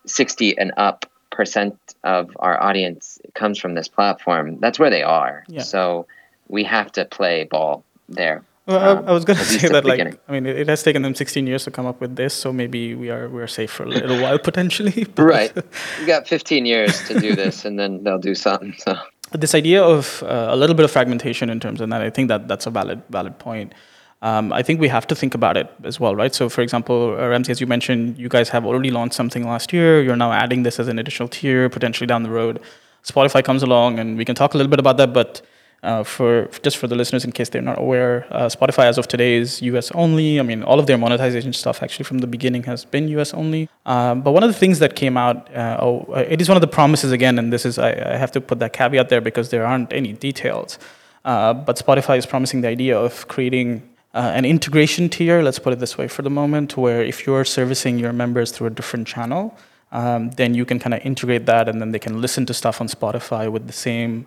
sixty 0.06 0.56
and 0.56 0.72
up 0.76 1.06
percent 1.30 1.76
of 2.02 2.30
our 2.38 2.60
audience 2.62 3.18
comes 3.34 3.58
from 3.58 3.74
this 3.74 3.88
platform, 3.88 4.58
that's 4.60 4.78
where 4.78 4.90
they 4.90 5.02
are. 5.02 5.44
Yeah. 5.48 5.62
So 5.62 6.06
we 6.48 6.64
have 6.64 6.92
to 6.92 7.04
play 7.04 7.44
ball 7.44 7.84
there. 8.08 8.42
Well, 8.66 8.98
um, 8.98 9.08
I, 9.08 9.12
was 9.12 9.24
going 9.24 9.38
to 9.38 9.44
say 9.44 9.68
that, 9.68 9.84
like, 9.84 10.18
I 10.28 10.32
mean, 10.32 10.44
it, 10.44 10.68
has 10.68 10.82
taken 10.82 11.02
them 11.02 11.14
16 11.14 11.46
years 11.46 11.64
to 11.64 11.70
come 11.70 11.86
up 11.86 12.00
with 12.00 12.16
this, 12.16 12.34
so 12.34 12.52
maybe 12.52 12.96
we 12.96 13.10
are 13.10 13.28
we're 13.28 13.46
safe 13.46 13.70
for 13.70 13.84
a 13.84 13.88
little 13.88 14.20
while 14.20 14.38
potentially. 14.50 15.04
But. 15.04 15.22
right, 15.22 15.54
we 16.00 16.06
got 16.06 16.26
15 16.26 16.66
years 16.66 17.06
to 17.06 17.20
do 17.20 17.36
this, 17.36 17.64
and 17.64 17.78
then 17.78 18.02
they'll 18.02 18.18
do 18.18 18.34
something. 18.34 18.74
So 18.78 18.98
this 19.32 19.54
idea 19.54 19.82
of 19.82 20.22
uh, 20.22 20.48
a 20.50 20.56
little 20.56 20.74
bit 20.74 20.84
of 20.84 20.90
fragmentation 20.90 21.50
in 21.50 21.60
terms 21.60 21.80
of 21.80 21.90
that, 21.90 22.02
I 22.02 22.10
think 22.10 22.28
that 22.28 22.48
that's 22.48 22.66
a 22.66 22.70
valid 22.70 23.02
valid 23.10 23.38
point. 23.38 23.74
Um, 24.22 24.52
I 24.52 24.62
think 24.62 24.80
we 24.80 24.88
have 24.88 25.06
to 25.08 25.14
think 25.14 25.34
about 25.34 25.56
it 25.56 25.70
as 25.84 26.00
well, 26.00 26.16
right? 26.16 26.34
So, 26.34 26.48
for 26.48 26.62
example, 26.62 27.16
uh, 27.18 27.28
Ramsey, 27.28 27.52
as 27.52 27.60
you 27.60 27.66
mentioned, 27.66 28.18
you 28.18 28.28
guys 28.28 28.48
have 28.48 28.64
already 28.64 28.90
launched 28.90 29.14
something 29.14 29.46
last 29.46 29.72
year. 29.72 30.02
You're 30.02 30.16
now 30.16 30.32
adding 30.32 30.62
this 30.62 30.80
as 30.80 30.88
an 30.88 30.98
additional 30.98 31.28
tier 31.28 31.68
potentially 31.68 32.06
down 32.06 32.22
the 32.22 32.30
road. 32.30 32.60
Spotify 33.04 33.44
comes 33.44 33.62
along, 33.62 33.98
and 33.98 34.16
we 34.16 34.24
can 34.24 34.34
talk 34.34 34.54
a 34.54 34.56
little 34.56 34.70
bit 34.70 34.80
about 34.80 34.96
that. 34.96 35.12
But 35.12 35.42
uh, 35.86 36.02
for 36.02 36.48
just 36.62 36.76
for 36.76 36.88
the 36.88 36.96
listeners, 36.96 37.24
in 37.24 37.30
case 37.30 37.48
they're 37.48 37.62
not 37.62 37.78
aware, 37.78 38.26
uh, 38.30 38.48
Spotify 38.48 38.84
as 38.86 38.98
of 38.98 39.06
today 39.06 39.36
is 39.36 39.62
US 39.62 39.90
only. 39.92 40.40
I 40.40 40.42
mean, 40.42 40.62
all 40.64 40.80
of 40.80 40.86
their 40.86 40.98
monetization 40.98 41.52
stuff 41.52 41.82
actually 41.82 42.04
from 42.04 42.18
the 42.18 42.26
beginning 42.26 42.64
has 42.64 42.84
been 42.84 43.06
US 43.16 43.32
only. 43.32 43.68
Um, 43.86 44.22
but 44.22 44.32
one 44.32 44.42
of 44.42 44.50
the 44.52 44.58
things 44.58 44.80
that 44.80 44.96
came 44.96 45.16
out, 45.16 45.36
uh, 45.54 45.78
oh, 45.80 46.06
uh, 46.10 46.24
it 46.28 46.40
is 46.40 46.48
one 46.48 46.56
of 46.56 46.60
the 46.60 46.72
promises 46.78 47.12
again, 47.12 47.38
and 47.38 47.52
this 47.52 47.64
is 47.64 47.78
I, 47.78 47.90
I, 48.14 48.16
have 48.16 48.32
to 48.32 48.40
put 48.40 48.58
that 48.58 48.72
caveat 48.72 49.08
there 49.08 49.20
because 49.20 49.50
there 49.50 49.64
aren't 49.64 49.92
any 49.92 50.12
details. 50.12 50.78
Uh, 51.24 51.54
but 51.54 51.76
Spotify 51.76 52.18
is 52.18 52.26
promising 52.26 52.62
the 52.62 52.68
idea 52.68 52.98
of 52.98 53.28
creating 53.28 53.68
uh, 54.12 54.32
an 54.34 54.44
integration 54.44 55.08
tier. 55.08 55.40
Let's 55.42 55.60
put 55.60 55.72
it 55.72 55.78
this 55.78 55.96
way 55.96 56.08
for 56.08 56.22
the 56.22 56.30
moment, 56.30 56.76
where 56.76 57.02
if 57.02 57.26
you're 57.26 57.44
servicing 57.44 57.98
your 57.98 58.12
members 58.12 58.50
through 58.50 58.66
a 58.68 58.74
different 58.78 59.06
channel. 59.06 59.56
Um, 59.92 60.30
then 60.30 60.52
you 60.52 60.64
can 60.64 60.80
kind 60.80 60.94
of 60.94 61.00
integrate 61.06 61.46
that, 61.46 61.68
and 61.68 61.80
then 61.80 61.92
they 61.92 62.00
can 62.00 62.20
listen 62.20 62.44
to 62.46 62.54
stuff 62.54 62.80
on 62.80 62.88
Spotify 62.88 63.48
with 63.48 63.68
the 63.68 63.72
same 63.72 64.26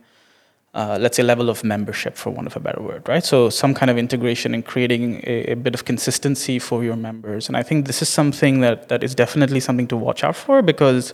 uh, 0.73 0.97
let's 0.99 1.17
say 1.17 1.23
level 1.23 1.49
of 1.49 1.63
membership 1.63 2.15
for 2.15 2.29
want 2.29 2.45
of 2.45 2.55
a 2.55 2.59
better 2.59 2.81
word 2.81 3.07
right? 3.07 3.23
So 3.23 3.49
some 3.49 3.73
kind 3.73 3.89
of 3.89 3.97
integration 3.97 4.53
and 4.53 4.63
creating 4.63 5.23
a, 5.25 5.51
a, 5.51 5.55
bit 5.55 5.73
of 5.73 5.85
consistency 5.85 6.59
for 6.59 6.83
your 6.83 6.95
members. 6.95 7.47
And 7.47 7.57
i 7.57 7.63
think 7.63 7.87
this 7.87 8.01
is 8.01 8.09
something 8.09 8.61
that, 8.61 8.87
that 8.89 9.03
is 9.03 9.15
definitely 9.15 9.59
something 9.59 9.87
to 9.87 9.97
watch 9.97 10.23
out 10.23 10.35
for 10.35 10.61
because 10.61 11.13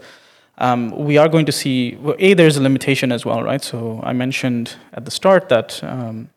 um, 0.58 0.92
we 0.92 1.18
are 1.18 1.30
going 1.30 1.46
to 1.46 1.52
see 1.52 1.96
well, 2.02 2.16
a 2.20 2.34
there's 2.34 2.58
a 2.58 2.62
limitation 2.62 3.12
as 3.12 3.26
well 3.26 3.44
right? 3.44 3.64
So 3.64 4.02
i 4.04 4.14
mentioned 4.14 4.76
at 4.94 5.06
the 5.06 5.12
start 5.12 5.48
that 5.50 5.82
um, 5.84 6.30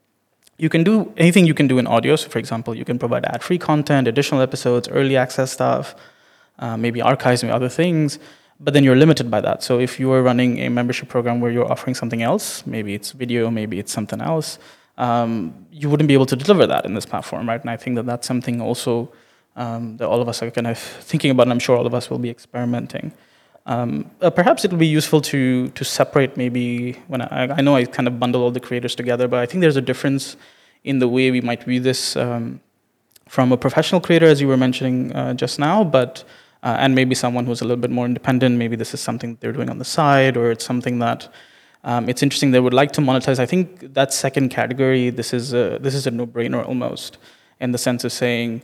you 0.57 0.69
can 0.69 0.85
do 0.85 1.13
anything 1.17 1.47
you 1.47 1.55
can 1.55 1.69
do 1.69 1.79
in 1.79 1.87
audio. 1.87 2.15
So 2.17 2.29
for 2.29 2.39
example 2.39 2.75
you 2.75 2.85
can 2.85 2.99
provide 2.99 3.25
ad-free 3.25 3.59
content 3.59 4.07
additional 4.07 4.43
episodes 4.43 4.89
early 4.89 5.17
access 5.17 5.53
stuff 5.53 5.97
uh, 6.61 6.77
maybe 6.77 7.03
archives 7.03 7.43
maybe 7.43 7.53
other 7.53 7.69
things 7.69 8.19
but 8.61 8.75
then 8.75 8.83
you're 8.85 8.97
limited 8.97 9.31
by 9.31 9.41
that. 9.41 9.63
So 9.63 9.79
if 9.79 10.01
you 10.01 10.13
are 10.13 10.23
running 10.23 10.59
a 10.59 10.69
membership 10.69 11.09
program 11.09 11.41
where 11.41 11.51
you're 11.51 11.71
offering 11.71 11.95
something 11.95 12.23
else, 12.23 12.67
maybe 12.67 12.95
it's 12.95 13.13
video, 13.13 13.51
maybe 13.51 13.79
it's 13.79 13.93
something 13.93 14.21
else, 14.21 14.59
um, 14.97 15.67
you 15.71 15.89
wouldn't 15.89 16.09
be 16.09 16.15
able 16.15 16.27
to 16.27 16.37
deliver 16.37 16.67
that 16.67 16.85
in 16.85 16.95
this 16.95 17.07
platform, 17.07 17.49
right? 17.49 17.61
And 17.61 17.71
I 17.71 17.77
think 17.77 17.97
that 17.97 18.07
that's 18.07 18.27
something 18.27 18.61
also 18.61 19.13
um, 19.55 19.97
that 19.99 20.09
all 20.09 20.21
of 20.21 20.29
us 20.29 20.43
are 20.43 20.51
kind 20.51 20.67
of 20.67 20.79
thinking 20.79 21.31
about, 21.31 21.43
and 21.43 21.53
I'm 21.53 21.59
sure 21.59 21.77
all 21.77 21.87
of 21.87 21.95
us 21.95 22.11
will 22.11 22.19
be 22.19 22.31
experimenting. 22.31 23.13
Um, 23.67 24.11
uh, 24.21 24.31
perhaps 24.31 24.65
it 24.65 24.71
would 24.71 24.81
be 24.81 24.87
useful 24.87 25.21
to 25.21 25.69
to 25.69 25.85
separate 25.85 26.37
maybe 26.39 26.93
when 27.07 27.21
I, 27.21 27.59
I, 27.59 27.61
know 27.61 27.77
I 27.77 27.85
kind 27.85 28.09
of 28.09 28.19
bundle 28.19 28.43
all 28.43 28.51
the 28.51 28.61
creators 28.61 28.95
together, 28.95 29.29
but 29.29 29.41
I 29.41 29.47
think 29.47 29.61
there's 29.61 29.77
a 29.77 29.83
difference 29.83 30.37
in 30.85 31.01
the 31.01 31.09
way 31.09 31.31
we 31.31 31.43
might 31.43 31.65
view 31.65 31.81
this 31.81 32.17
um, 32.17 32.61
from 33.29 33.53
a 33.53 33.59
professional 33.59 34.01
creator, 34.01 34.27
as 34.27 34.41
you 34.41 34.49
were 34.49 34.57
mentioning 34.57 35.13
uh, 35.13 35.35
just 35.35 35.59
now, 35.59 35.85
but 35.85 36.25
uh, 36.63 36.77
and 36.79 36.95
maybe 36.95 37.15
someone 37.15 37.47
who's 37.47 37.61
a 37.61 37.65
little 37.65 37.81
bit 37.81 37.91
more 37.91 38.07
independent. 38.07 38.57
Maybe 38.57 38.77
this 38.77 38.95
is 38.95 39.01
something 39.01 39.37
they're 39.41 39.53
doing 39.53 39.71
on 39.71 39.79
the 39.79 39.85
side, 39.85 40.37
or 40.37 40.51
it's 40.51 40.65
something 40.65 40.99
that 40.99 41.29
um, 41.85 42.09
it's 42.09 42.23
interesting 42.23 42.51
they 42.51 42.61
would 42.61 42.75
like 42.75 42.93
to 42.93 43.01
monetize. 43.01 43.39
I 43.39 43.47
think 43.47 43.95
that 43.95 44.13
second 44.13 44.49
category, 44.51 45.11
this 45.11 45.33
is 45.33 45.53
a, 45.53 45.79
this 45.81 45.95
is 45.95 46.07
a 46.07 46.11
no-brainer 46.11 46.67
almost, 46.67 47.19
in 47.61 47.73
the 47.73 47.79
sense 47.79 48.05
of 48.05 48.13
saying, 48.13 48.63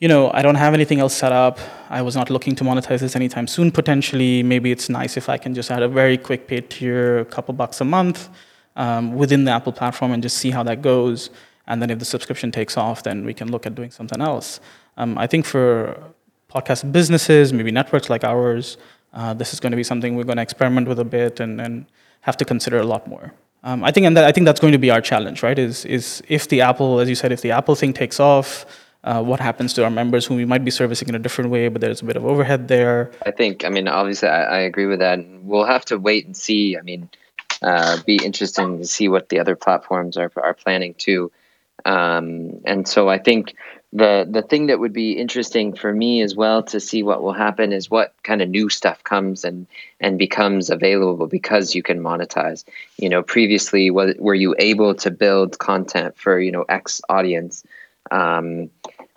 you 0.00 0.08
know, 0.08 0.30
I 0.32 0.40
don't 0.42 0.54
have 0.54 0.72
anything 0.72 0.98
else 0.98 1.14
set 1.14 1.30
up. 1.30 1.58
I 1.90 2.00
was 2.00 2.16
not 2.16 2.30
looking 2.30 2.56
to 2.56 2.64
monetize 2.64 3.00
this 3.00 3.14
anytime 3.14 3.46
soon. 3.46 3.70
Potentially, 3.70 4.42
maybe 4.42 4.72
it's 4.72 4.88
nice 4.88 5.16
if 5.16 5.28
I 5.28 5.36
can 5.36 5.54
just 5.54 5.70
add 5.70 5.82
a 5.82 5.88
very 5.88 6.16
quick 6.16 6.46
paid 6.46 6.70
tier, 6.70 7.18
a 7.18 7.24
couple 7.24 7.52
bucks 7.54 7.80
a 7.82 7.84
month, 7.84 8.30
um, 8.76 9.14
within 9.14 9.44
the 9.44 9.50
Apple 9.50 9.72
platform, 9.72 10.12
and 10.12 10.22
just 10.22 10.38
see 10.38 10.50
how 10.50 10.62
that 10.62 10.80
goes. 10.80 11.30
And 11.66 11.82
then 11.82 11.90
if 11.90 11.98
the 11.98 12.04
subscription 12.06 12.50
takes 12.50 12.76
off, 12.78 13.02
then 13.02 13.24
we 13.26 13.34
can 13.34 13.50
look 13.50 13.66
at 13.66 13.74
doing 13.74 13.90
something 13.90 14.20
else. 14.20 14.60
Um, 14.96 15.18
I 15.18 15.26
think 15.26 15.44
for 15.44 16.02
podcast 16.50 16.90
businesses, 16.92 17.52
maybe 17.52 17.70
networks 17.70 18.10
like 18.10 18.24
ours, 18.24 18.76
uh, 19.12 19.34
this 19.34 19.52
is 19.52 19.60
going 19.60 19.72
to 19.72 19.76
be 19.76 19.82
something 19.82 20.16
we're 20.16 20.24
going 20.24 20.36
to 20.36 20.42
experiment 20.42 20.88
with 20.88 20.98
a 20.98 21.04
bit 21.04 21.40
and, 21.40 21.60
and 21.60 21.86
have 22.22 22.36
to 22.36 22.44
consider 22.44 22.78
a 22.78 22.84
lot 22.84 23.06
more. 23.06 23.32
Um, 23.62 23.84
I 23.84 23.90
think, 23.90 24.06
and 24.06 24.16
that, 24.16 24.24
I 24.24 24.32
think 24.32 24.46
that's 24.46 24.60
going 24.60 24.72
to 24.72 24.78
be 24.78 24.90
our 24.90 25.00
challenge, 25.00 25.42
right? 25.42 25.58
Is 25.58 25.84
is 25.84 26.22
if 26.28 26.48
the 26.48 26.62
Apple, 26.62 26.98
as 27.00 27.08
you 27.08 27.14
said, 27.14 27.30
if 27.30 27.42
the 27.42 27.50
Apple 27.50 27.74
thing 27.74 27.92
takes 27.92 28.18
off, 28.18 28.64
uh, 29.04 29.22
what 29.22 29.40
happens 29.40 29.74
to 29.74 29.84
our 29.84 29.90
members 29.90 30.26
who 30.26 30.34
we 30.34 30.44
might 30.44 30.64
be 30.64 30.70
servicing 30.70 31.08
in 31.08 31.14
a 31.14 31.18
different 31.18 31.50
way, 31.50 31.68
but 31.68 31.80
there's 31.80 32.00
a 32.00 32.04
bit 32.04 32.16
of 32.16 32.24
overhead 32.24 32.68
there. 32.68 33.10
I 33.26 33.30
think, 33.30 33.64
I 33.64 33.68
mean, 33.68 33.88
obviously, 33.88 34.28
I, 34.28 34.42
I 34.42 34.58
agree 34.60 34.86
with 34.86 35.00
that. 35.00 35.18
We'll 35.42 35.66
have 35.66 35.84
to 35.86 35.98
wait 35.98 36.24
and 36.26 36.36
see. 36.36 36.76
I 36.76 36.82
mean, 36.82 37.10
uh, 37.62 37.98
be 38.06 38.16
interesting 38.24 38.78
to 38.78 38.86
see 38.86 39.08
what 39.08 39.28
the 39.28 39.40
other 39.40 39.56
platforms 39.56 40.16
are 40.16 40.32
are 40.36 40.54
planning 40.54 40.94
too. 40.94 41.30
Um, 41.84 42.60
and 42.64 42.86
so 42.86 43.08
I 43.08 43.18
think 43.18 43.54
the 43.92 44.26
the 44.30 44.42
thing 44.42 44.66
that 44.66 44.78
would 44.78 44.92
be 44.92 45.12
interesting 45.12 45.74
for 45.74 45.92
me 45.92 46.22
as 46.22 46.36
well 46.36 46.62
to 46.62 46.78
see 46.78 47.02
what 47.02 47.22
will 47.22 47.32
happen 47.32 47.72
is 47.72 47.90
what 47.90 48.14
kind 48.22 48.40
of 48.40 48.48
new 48.48 48.68
stuff 48.68 49.02
comes 49.02 49.44
and 49.44 49.66
and 49.98 50.18
becomes 50.18 50.70
available 50.70 51.26
because 51.26 51.74
you 51.74 51.82
can 51.82 52.00
monetize. 52.00 52.64
You 52.98 53.08
know 53.08 53.22
previously 53.22 53.90
was, 53.90 54.14
were 54.18 54.34
you 54.34 54.54
able 54.58 54.94
to 54.96 55.10
build 55.10 55.58
content 55.58 56.16
for 56.16 56.38
you 56.38 56.52
know 56.52 56.64
x 56.68 57.00
audience 57.08 57.64
um, 58.12 58.70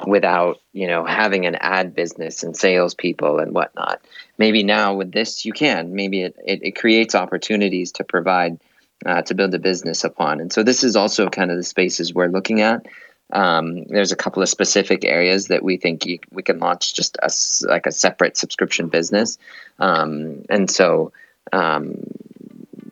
without 0.07 0.59
you 0.71 0.87
know 0.87 1.05
having 1.05 1.45
an 1.45 1.55
ad 1.55 1.93
business 1.93 2.41
and 2.41 2.57
salespeople 2.57 3.37
and 3.37 3.53
whatnot? 3.53 4.01
Maybe 4.39 4.63
now 4.63 4.95
with 4.95 5.11
this 5.11 5.45
you 5.45 5.53
can. 5.53 5.93
Maybe 5.93 6.23
it, 6.23 6.35
it, 6.43 6.63
it 6.63 6.71
creates 6.71 7.13
opportunities 7.13 7.91
to 7.93 8.03
provide 8.03 8.59
uh, 9.05 9.21
to 9.23 9.35
build 9.35 9.53
a 9.53 9.59
business 9.59 10.03
upon. 10.03 10.39
And 10.39 10.51
so 10.51 10.63
this 10.63 10.83
is 10.83 10.95
also 10.95 11.29
kind 11.29 11.51
of 11.51 11.57
the 11.57 11.63
spaces 11.63 12.13
we're 12.13 12.27
looking 12.27 12.61
at 12.61 12.87
um, 13.33 13.83
there's 13.85 14.11
a 14.11 14.15
couple 14.15 14.41
of 14.41 14.49
specific 14.49 15.03
areas 15.03 15.47
that 15.47 15.63
we 15.63 15.77
think 15.77 16.05
you, 16.05 16.19
we 16.31 16.43
can 16.43 16.59
launch 16.59 16.93
just 16.93 17.17
a, 17.21 17.29
like 17.67 17.85
a 17.85 17.91
separate 17.91 18.37
subscription 18.37 18.87
business, 18.87 19.37
um, 19.79 20.45
and 20.49 20.69
so 20.69 21.11
um, 21.51 21.95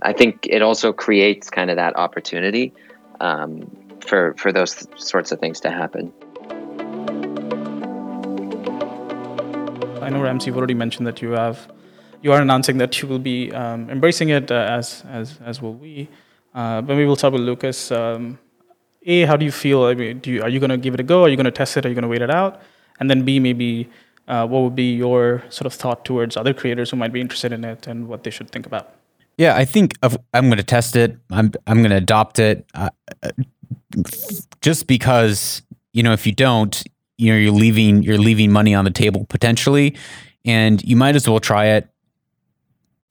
I 0.01 0.13
think 0.13 0.47
it 0.49 0.61
also 0.61 0.91
creates 0.91 1.49
kind 1.49 1.69
of 1.69 1.77
that 1.77 1.95
opportunity 1.95 2.73
um, 3.19 3.71
for 4.05 4.33
for 4.37 4.51
those 4.51 4.87
sorts 4.97 5.31
of 5.31 5.39
things 5.39 5.59
to 5.61 5.69
happen. 5.69 6.11
I 10.01 10.09
know 10.09 10.21
Ramsey, 10.23 10.47
you've 10.47 10.57
already 10.57 10.73
mentioned 10.73 11.05
that 11.05 11.21
you 11.21 11.31
have 11.31 11.71
you 12.21 12.31
are 12.31 12.41
announcing 12.41 12.77
that 12.79 13.01
you 13.01 13.07
will 13.07 13.19
be 13.19 13.51
um, 13.51 13.89
embracing 13.89 14.29
it 14.29 14.51
uh, 14.51 14.55
as 14.55 15.03
as 15.09 15.39
as 15.45 15.61
will 15.61 15.75
we. 15.75 16.09
Uh, 16.53 16.81
but 16.81 16.97
we'll 16.97 17.15
start 17.15 17.33
with 17.33 17.43
Lucas. 17.43 17.91
Um, 17.91 18.39
a, 19.05 19.25
how 19.25 19.35
do 19.37 19.45
you 19.45 19.51
feel? 19.51 19.83
I 19.83 19.93
mean, 19.93 20.19
do 20.19 20.31
you, 20.31 20.41
are 20.41 20.49
you 20.49 20.59
going 20.59 20.69
to 20.69 20.77
give 20.77 20.93
it 20.93 20.99
a 20.99 21.03
go? 21.03 21.23
Are 21.23 21.29
you 21.29 21.35
going 21.35 21.45
to 21.45 21.51
test 21.51 21.77
it? 21.77 21.85
Are 21.85 21.89
you 21.89 21.95
going 21.95 22.03
to 22.03 22.07
wait 22.07 22.21
it 22.21 22.29
out? 22.29 22.61
And 22.99 23.09
then 23.09 23.23
B, 23.23 23.39
maybe 23.39 23.89
uh, 24.27 24.47
what 24.47 24.61
would 24.61 24.75
be 24.75 24.93
your 24.93 25.43
sort 25.49 25.65
of 25.65 25.73
thought 25.73 26.05
towards 26.05 26.37
other 26.37 26.53
creators 26.53 26.91
who 26.91 26.97
might 26.97 27.11
be 27.11 27.19
interested 27.19 27.51
in 27.51 27.63
it 27.63 27.87
and 27.87 28.07
what 28.07 28.23
they 28.23 28.29
should 28.29 28.49
think 28.49 28.65
about? 28.65 28.93
Yeah, 29.37 29.55
I 29.55 29.65
think 29.65 29.97
I'm 30.03 30.47
going 30.47 30.57
to 30.57 30.63
test 30.63 30.95
it. 30.95 31.17
I'm 31.31 31.51
I'm 31.65 31.77
going 31.77 31.89
to 31.89 31.97
adopt 31.97 32.37
it, 32.37 32.65
uh, 32.75 32.89
just 34.61 34.87
because 34.87 35.63
you 35.93 36.03
know 36.03 36.13
if 36.13 36.27
you 36.27 36.33
don't, 36.33 36.83
you 37.17 37.31
know 37.31 37.37
you're 37.37 37.51
leaving 37.51 38.03
you're 38.03 38.17
leaving 38.17 38.51
money 38.51 38.75
on 38.75 38.85
the 38.85 38.91
table 38.91 39.25
potentially, 39.25 39.95
and 40.45 40.83
you 40.83 40.95
might 40.95 41.15
as 41.15 41.27
well 41.27 41.39
try 41.39 41.67
it 41.67 41.90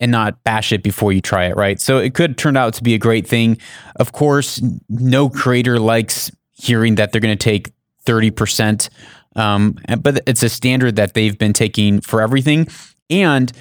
and 0.00 0.10
not 0.10 0.42
bash 0.44 0.72
it 0.72 0.82
before 0.82 1.12
you 1.12 1.20
try 1.20 1.44
it, 1.44 1.56
right? 1.56 1.80
So 1.80 1.98
it 1.98 2.14
could 2.14 2.38
turn 2.38 2.56
out 2.56 2.74
to 2.74 2.82
be 2.82 2.94
a 2.94 2.98
great 2.98 3.26
thing. 3.26 3.58
Of 3.96 4.12
course, 4.12 4.62
no 4.88 5.28
creator 5.28 5.78
likes 5.78 6.30
hearing 6.52 6.96
that 6.96 7.12
they're 7.12 7.20
going 7.20 7.36
to 7.36 7.42
take 7.42 7.72
30%, 8.06 8.88
um, 9.36 9.78
but 10.00 10.22
it's 10.26 10.42
a 10.42 10.48
standard 10.48 10.96
that 10.96 11.14
they've 11.14 11.38
been 11.38 11.52
taking 11.52 12.00
for 12.00 12.20
everything. 12.20 12.66
And 13.08 13.52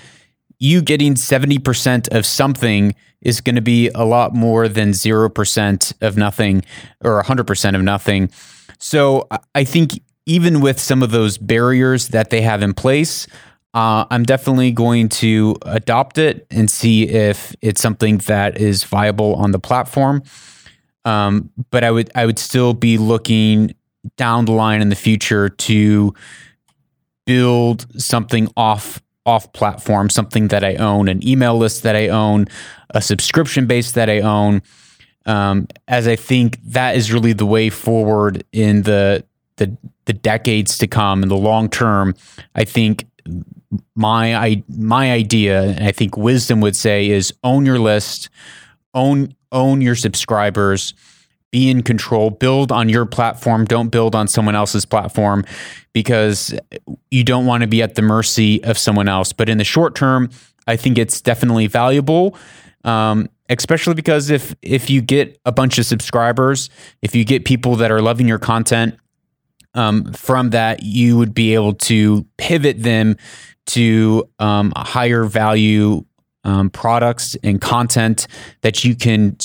you 0.60 0.82
getting 0.82 1.15
70% 1.15 2.10
of 2.10 2.25
something 2.25 2.95
is 3.21 3.41
going 3.41 3.56
to 3.56 3.62
be 3.62 3.89
a 3.89 4.06
lot 4.06 4.34
more 4.34 4.67
than 4.67 4.91
0% 4.91 5.93
of 6.02 6.17
nothing 6.17 6.63
or 7.04 7.21
100% 7.21 7.75
of 7.75 7.82
nothing. 7.82 8.30
So 8.78 9.28
I 9.54 9.63
think 9.63 10.02
even 10.25 10.62
with 10.62 10.80
some 10.80 11.02
of 11.02 11.12
those 11.12 11.38
barriers 11.38 12.10
that 12.10 12.30
they 12.30 12.41
have 12.41 12.62
in 12.62 12.73
place, 12.73 13.28
uh, 13.74 14.06
I'm 14.10 14.24
definitely 14.24 14.72
going 14.72 15.10
to 15.10 15.56
adopt 15.64 16.18
it 16.18 16.48
and 16.50 16.70
see 16.70 17.08
if 17.08 17.56
it's 17.62 17.82
something 17.82 18.18
that 18.20 18.60
is 18.60 18.84
viable 18.84 19.36
on 19.36 19.52
the 19.52 19.60
platform. 19.60 20.24
Um, 21.06 21.52
but 21.70 21.84
I 21.84 21.92
would 21.92 22.10
I 22.16 22.26
would 22.26 22.40
still 22.40 22.74
be 22.74 22.98
looking 22.98 23.76
down 24.18 24.46
the 24.46 24.52
line 24.52 24.82
in 24.82 24.90
the 24.90 24.96
future 24.96 25.50
to 25.50 26.14
build 27.26 27.86
something 28.02 28.52
off 28.58 29.02
off 29.26 29.54
platform, 29.54 30.10
something 30.10 30.48
that 30.48 30.64
I 30.64 30.76
own, 30.76 31.08
an 31.08 31.26
email 31.28 31.56
list 31.56 31.84
that 31.84 31.96
I 31.96 32.08
own, 32.08 32.48
a 32.90 33.02
subscription 33.02 33.68
base 33.68 33.92
that 33.92 34.10
I 34.10 34.22
own. 34.22 34.64
Um, 35.26 35.68
as 35.88 36.08
I 36.08 36.16
think 36.16 36.58
that 36.64 36.96
is 36.96 37.14
really 37.14 37.34
the 37.34 37.46
way 37.46 37.70
forward 37.70 38.44
in 38.52 38.82
the 38.82 39.24
the 39.58 39.78
the 40.06 40.14
decades 40.14 40.78
to 40.80 40.88
come 40.88 41.22
in 41.22 41.30
the 41.30 41.38
long 41.38 41.70
term. 41.70 42.16
I 42.56 42.64
think 42.64 43.06
my 43.96 44.36
I, 44.36 44.64
my 44.68 45.12
idea, 45.12 45.64
and 45.64 45.86
I 45.86 45.92
think 45.92 46.18
wisdom 46.18 46.62
would 46.62 46.76
say, 46.76 47.10
is 47.10 47.34
own 47.44 47.66
your 47.66 47.80
list, 47.80 48.30
own 48.94 49.36
own 49.52 49.82
your 49.82 49.96
subscribers, 49.96 50.94
be 51.52 51.70
in 51.70 51.84
control, 51.84 52.30
build 52.30 52.72
on 52.72 52.90
your 52.90 53.06
platform, 53.06 53.66
don't 53.66 53.90
build 53.90 54.16
on 54.16 54.28
someone 54.28 54.56
else's 54.56 54.86
platform, 54.86 55.46
because 55.94 56.54
you 57.12 57.24
don't 57.24 57.46
want 57.46 57.62
to 57.62 57.68
be 57.68 57.82
at 57.82 57.96
the 57.96 58.02
mercy 58.02 58.64
of 58.64 58.78
someone 58.78 59.08
else. 59.08 59.34
But 59.34 59.50
in 59.50 59.58
the 59.58 59.64
short 59.64 59.96
term, 59.96 60.30
I 60.68 60.76
think 60.76 60.98
it's 60.98 61.22
definitely 61.22 61.68
valuable. 61.68 62.36
Um, 62.86 63.30
especially 63.50 63.96
because 63.96 64.30
if 64.30 64.56
if 64.62 64.90
you 64.90 65.02
get 65.02 65.40
a 65.46 65.52
bunch 65.52 65.78
of 65.80 65.86
subscribers, 65.86 66.70
if 67.02 67.16
you 67.16 67.26
get 67.26 67.46
people 67.46 67.76
that 67.78 67.92
are 67.92 68.02
loving 68.02 68.28
your 68.28 68.40
content, 68.40 68.96
um, 69.74 70.14
from 70.14 70.52
that 70.52 70.84
you 70.84 71.18
would 71.18 71.34
be 71.34 71.54
able 71.54 71.74
to 71.74 72.26
pivot 72.38 72.82
them 72.82 73.18
to 73.70 74.30
um, 74.40 74.72
higher 74.76 75.24
value 75.24 76.06
um, 76.44 76.70
products 76.70 77.36
and 77.44 77.60
content 77.60 78.28
that 78.62 78.84
you 78.84 78.96
can 78.96 79.38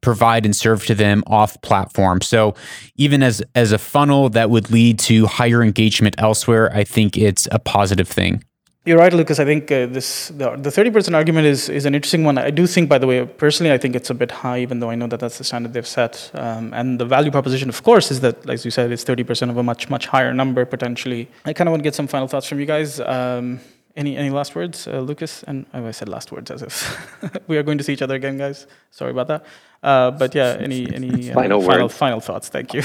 provide 0.00 0.44
and 0.44 0.56
serve 0.56 0.86
to 0.86 0.94
them 0.94 1.22
off 1.26 1.60
platform. 1.62 2.20
So 2.20 2.54
even 2.96 3.22
as 3.22 3.42
as 3.54 3.72
a 3.72 3.78
funnel 3.78 4.30
that 4.30 4.50
would 4.50 4.70
lead 4.70 4.98
to 5.00 5.26
higher 5.26 5.62
engagement 5.62 6.16
elsewhere, 6.18 6.74
I 6.74 6.84
think 6.84 7.16
it's 7.16 7.46
a 7.50 7.58
positive 7.58 8.08
thing. 8.08 8.42
You're 8.86 8.96
right, 8.96 9.12
Lucas. 9.12 9.38
I 9.38 9.44
think 9.44 9.70
uh, 9.70 9.84
this 9.86 10.28
the 10.28 10.70
thirty 10.70 10.90
percent 10.90 11.14
argument 11.14 11.46
is 11.46 11.68
is 11.68 11.84
an 11.84 11.94
interesting 11.94 12.24
one. 12.24 12.38
I 12.38 12.50
do 12.50 12.66
think, 12.66 12.88
by 12.88 12.96
the 12.96 13.06
way, 13.06 13.26
personally, 13.26 13.72
I 13.72 13.76
think 13.76 13.94
it's 13.94 14.08
a 14.08 14.14
bit 14.14 14.30
high, 14.30 14.60
even 14.60 14.80
though 14.80 14.88
I 14.88 14.94
know 14.94 15.06
that 15.08 15.20
that's 15.20 15.36
the 15.36 15.44
standard 15.44 15.74
they've 15.74 15.86
set. 15.86 16.30
Um, 16.32 16.72
and 16.72 16.98
the 16.98 17.04
value 17.04 17.30
proposition, 17.30 17.68
of 17.68 17.82
course, 17.82 18.10
is 18.10 18.20
that, 18.20 18.48
as 18.48 18.64
you 18.64 18.70
said, 18.70 18.90
it's 18.90 19.04
thirty 19.04 19.22
percent 19.22 19.50
of 19.50 19.58
a 19.58 19.62
much 19.62 19.90
much 19.90 20.06
higher 20.06 20.32
number 20.32 20.64
potentially. 20.64 21.28
I 21.44 21.52
kind 21.52 21.68
of 21.68 21.72
want 21.72 21.82
to 21.82 21.84
get 21.84 21.94
some 21.94 22.06
final 22.06 22.26
thoughts 22.26 22.46
from 22.46 22.58
you 22.58 22.64
guys. 22.64 23.00
Um, 23.00 23.60
any 23.96 24.16
any 24.16 24.30
last 24.30 24.54
words, 24.54 24.88
uh, 24.88 25.00
Lucas? 25.00 25.42
And 25.42 25.66
oh, 25.74 25.86
I 25.86 25.90
said 25.90 26.08
last 26.08 26.32
words 26.32 26.50
as 26.50 26.62
if 26.62 27.46
we 27.48 27.58
are 27.58 27.62
going 27.62 27.76
to 27.76 27.84
see 27.84 27.92
each 27.92 28.02
other 28.02 28.14
again, 28.14 28.38
guys. 28.38 28.66
Sorry 28.92 29.10
about 29.10 29.28
that. 29.28 29.44
Uh, 29.82 30.10
but 30.10 30.34
yeah, 30.34 30.56
any 30.58 30.90
any 30.94 31.30
uh, 31.30 31.34
final 31.40 31.60
final, 31.60 31.88
final 31.90 32.20
thoughts? 32.20 32.48
Thank 32.48 32.72
you. 32.72 32.82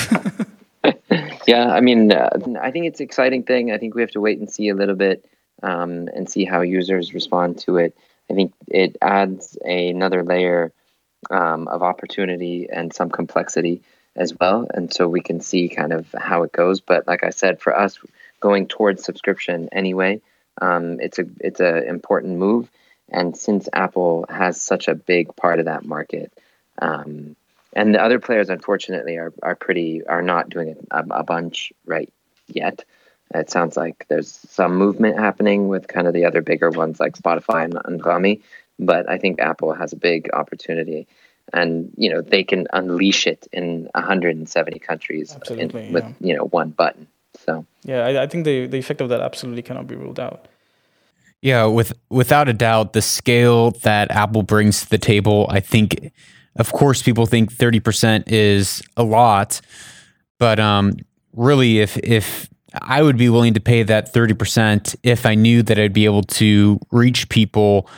yeah, 1.48 1.70
I 1.70 1.80
mean, 1.80 2.12
uh, 2.12 2.30
I 2.62 2.70
think 2.72 2.86
it's 2.86 3.00
an 3.00 3.06
exciting 3.06 3.44
thing. 3.44 3.72
I 3.72 3.78
think 3.78 3.96
we 3.96 4.02
have 4.02 4.12
to 4.12 4.20
wait 4.20 4.40
and 4.40 4.52
see 4.52 4.68
a 4.68 4.76
little 4.76 4.96
bit 4.96 5.26
um, 5.63 6.08
and 6.13 6.30
see 6.30 6.46
how 6.46 6.62
users 6.62 7.13
respond 7.13 7.60
to 7.60 7.78
it. 7.78 7.98
I 8.30 8.34
think 8.34 8.54
it 8.68 8.98
adds 9.02 9.58
another 9.63 10.24
layer 10.24 10.72
um, 11.30 11.68
of 11.68 11.84
opportunity 11.84 12.68
and 12.72 12.94
some 12.94 13.10
complexity 13.10 13.82
as 14.15 14.34
well. 14.39 14.68
And 14.74 14.94
so 14.94 15.08
we 15.08 15.22
can 15.22 15.41
see 15.41 15.70
kind 15.70 15.94
of 15.94 16.08
how 16.18 16.44
it 16.44 16.52
goes. 16.52 16.82
But 16.82 17.08
like 17.08 17.24
I 17.24 17.30
said, 17.32 17.62
for 17.62 17.78
us, 17.78 18.00
going 18.39 18.68
towards 18.68 19.04
subscription 19.04 19.70
anyway, 19.72 20.22
um, 20.62 21.00
it's 21.00 21.20
a 21.20 21.26
it's 21.39 21.60
an 21.60 21.84
important 21.84 22.38
move. 22.38 22.70
And 23.10 23.38
since 23.38 23.70
Apple 23.72 24.26
has 24.30 24.62
such 24.62 24.88
a 24.88 24.96
big 24.96 25.36
part 25.36 25.60
of 25.60 25.65
that 25.65 25.86
market, 25.86 26.32
um, 26.80 27.36
and 27.74 27.94
the 27.94 28.02
other 28.02 28.20
players 28.20 28.50
unfortunately 28.50 29.18
are, 29.18 29.34
are 29.44 29.56
pretty 29.56 30.06
are 30.06 30.22
not 30.22 30.50
doing 30.50 30.76
a, 30.91 31.04
a 31.12 31.24
bunch 31.24 31.74
right 31.86 32.12
yet. 32.48 32.84
It 33.34 33.50
sounds 33.50 33.76
like 33.76 34.06
there's 34.08 34.32
some 34.48 34.76
movement 34.76 35.20
happening 35.20 35.68
with 35.68 35.88
kind 35.88 36.08
of 36.08 36.14
the 36.14 36.26
other 36.26 36.42
bigger 36.42 36.70
ones 36.70 37.00
like 37.00 37.18
Spotify 37.18 37.66
and, 37.66 37.74
Anghami, 37.74 38.42
but 38.78 39.10
I 39.10 39.18
think 39.18 39.42
Apple 39.42 39.74
has 39.74 39.94
a 39.94 39.98
big 39.98 40.30
opportunity, 40.34 41.08
and 41.52 41.92
you 41.98 42.10
know 42.10 42.22
they 42.22 42.44
can 42.44 42.68
unleash 42.74 43.28
it 43.28 43.48
in 43.52 43.90
170 43.96 44.80
countries 44.80 45.32
in, 45.32 45.38
Absolutely, 45.38 45.92
with 45.92 46.06
you 46.20 46.36
know 46.36 46.46
one 46.46 46.70
button. 46.70 47.08
So 47.44 47.66
Yeah, 47.84 48.06
I, 48.06 48.24
I 48.24 48.28
think 48.28 48.46
the, 48.46 48.68
the 48.68 48.78
effect 48.78 49.02
of 49.02 49.10
that 49.10 49.22
absolutely 49.22 49.62
cannot 49.62 49.88
be 49.88 49.96
ruled 49.96 50.20
out. 50.20 50.48
Yeah, 51.42 51.66
with 51.66 51.94
without 52.10 52.48
a 52.48 52.54
doubt, 52.54 52.94
the 52.94 53.02
scale 53.02 53.72
that 53.84 54.12
Apple 54.12 54.44
brings 54.44 54.82
to 54.82 54.90
the 54.90 54.98
table, 54.98 55.48
I 55.50 55.60
think, 55.60 56.12
of 56.56 56.72
course, 56.72 57.02
people 57.02 57.26
think 57.26 57.52
thirty 57.52 57.80
percent 57.80 58.32
is 58.32 58.82
a 58.98 59.04
lot, 59.04 59.62
but 60.40 60.60
um, 60.60 60.94
really, 61.34 61.80
if 61.80 61.98
if 61.98 62.50
I 62.82 63.02
would 63.02 63.18
be 63.18 63.30
willing 63.30 63.54
to 63.54 63.60
pay 63.60 63.84
that 63.84 64.12
thirty 64.12 64.34
percent 64.34 64.96
if 65.04 65.26
I 65.26 65.36
knew 65.36 65.64
that 65.64 65.80
I'd 65.80 65.94
be 65.94 66.06
able 66.06 66.24
to 66.24 66.80
reach 66.92 67.30
people 67.30 67.90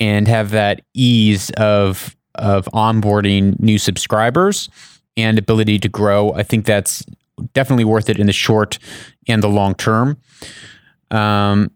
and 0.00 0.26
have 0.28 0.50
that 0.50 0.82
ease 0.94 1.50
of 1.56 2.16
of 2.34 2.66
onboarding 2.66 3.58
new 3.60 3.78
subscribers 3.78 4.68
and 5.16 5.38
ability 5.38 5.78
to 5.78 5.88
grow. 5.88 6.32
I 6.32 6.42
think 6.42 6.64
that's 6.64 7.04
definitely 7.52 7.84
worth 7.84 8.08
it 8.08 8.18
in 8.18 8.26
the 8.26 8.32
short 8.32 8.78
and 9.28 9.42
the 9.42 9.48
long 9.48 9.74
term. 9.74 10.18
Um, 11.10 11.70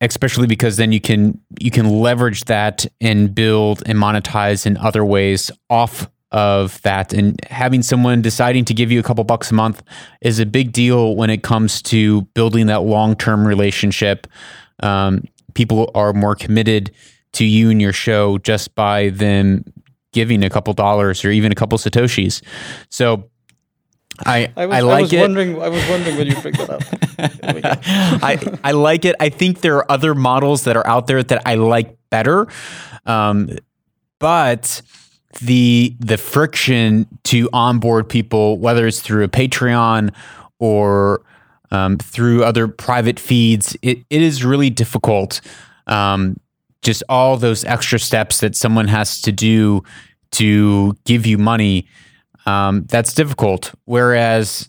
especially 0.00 0.46
because 0.46 0.76
then 0.76 0.92
you 0.92 1.00
can 1.00 1.40
you 1.60 1.70
can 1.70 1.88
leverage 1.88 2.44
that 2.44 2.84
and 3.00 3.34
build 3.34 3.82
and 3.86 3.98
monetize 3.98 4.66
in 4.66 4.76
other 4.76 5.04
ways 5.04 5.50
off 5.70 6.08
of 6.32 6.80
that 6.82 7.12
and 7.12 7.38
having 7.46 7.82
someone 7.82 8.22
deciding 8.22 8.64
to 8.64 8.74
give 8.74 8.90
you 8.90 8.98
a 8.98 9.02
couple 9.02 9.22
bucks 9.22 9.50
a 9.50 9.54
month 9.54 9.82
is 10.22 10.38
a 10.38 10.46
big 10.46 10.72
deal 10.72 11.14
when 11.14 11.30
it 11.30 11.42
comes 11.42 11.82
to 11.82 12.22
building 12.34 12.66
that 12.66 12.82
long-term 12.82 13.46
relationship 13.46 14.26
um, 14.82 15.22
people 15.54 15.90
are 15.94 16.12
more 16.12 16.34
committed 16.34 16.90
to 17.32 17.44
you 17.44 17.70
and 17.70 17.80
your 17.80 17.92
show 17.92 18.38
just 18.38 18.74
by 18.74 19.10
them 19.10 19.64
giving 20.12 20.42
a 20.42 20.50
couple 20.50 20.72
dollars 20.72 21.24
or 21.24 21.30
even 21.30 21.52
a 21.52 21.54
couple 21.54 21.76
satoshis 21.78 22.42
so 22.88 23.28
I, 24.24 24.52
I 24.56 24.66
was, 24.66 24.76
I 24.76 24.78
I 24.80 25.00
was 25.00 25.12
it. 25.12 25.20
wondering 25.20 25.62
I 25.62 25.68
was 25.68 25.88
wondering 25.88 26.16
when 26.16 26.26
you 26.26 26.34
picked 26.34 26.58
that 26.58 26.70
up. 26.70 26.82
There 27.16 27.54
we 27.54 27.60
go. 27.62 27.70
I, 27.86 28.58
I 28.62 28.72
like 28.72 29.04
it. 29.04 29.16
I 29.18 29.30
think 29.30 29.62
there 29.62 29.76
are 29.76 29.90
other 29.90 30.14
models 30.14 30.64
that 30.64 30.76
are 30.76 30.86
out 30.86 31.06
there 31.06 31.22
that 31.22 31.42
I 31.46 31.54
like 31.54 31.96
better. 32.10 32.46
Um, 33.06 33.56
but 34.18 34.82
the 35.40 35.96
the 35.98 36.18
friction 36.18 37.06
to 37.24 37.48
onboard 37.52 38.08
people, 38.08 38.58
whether 38.58 38.86
it's 38.86 39.00
through 39.00 39.24
a 39.24 39.28
Patreon 39.28 40.14
or 40.58 41.22
um, 41.70 41.96
through 41.98 42.44
other 42.44 42.68
private 42.68 43.18
feeds, 43.18 43.76
it, 43.82 43.98
it 44.10 44.22
is 44.22 44.44
really 44.44 44.70
difficult. 44.70 45.40
Um, 45.86 46.38
just 46.82 47.02
all 47.08 47.36
those 47.36 47.64
extra 47.64 47.98
steps 47.98 48.40
that 48.40 48.54
someone 48.54 48.88
has 48.88 49.22
to 49.22 49.32
do 49.32 49.82
to 50.32 50.96
give 51.04 51.26
you 51.26 51.38
money, 51.38 51.86
um, 52.44 52.84
that's 52.88 53.14
difficult. 53.14 53.72
Whereas 53.84 54.68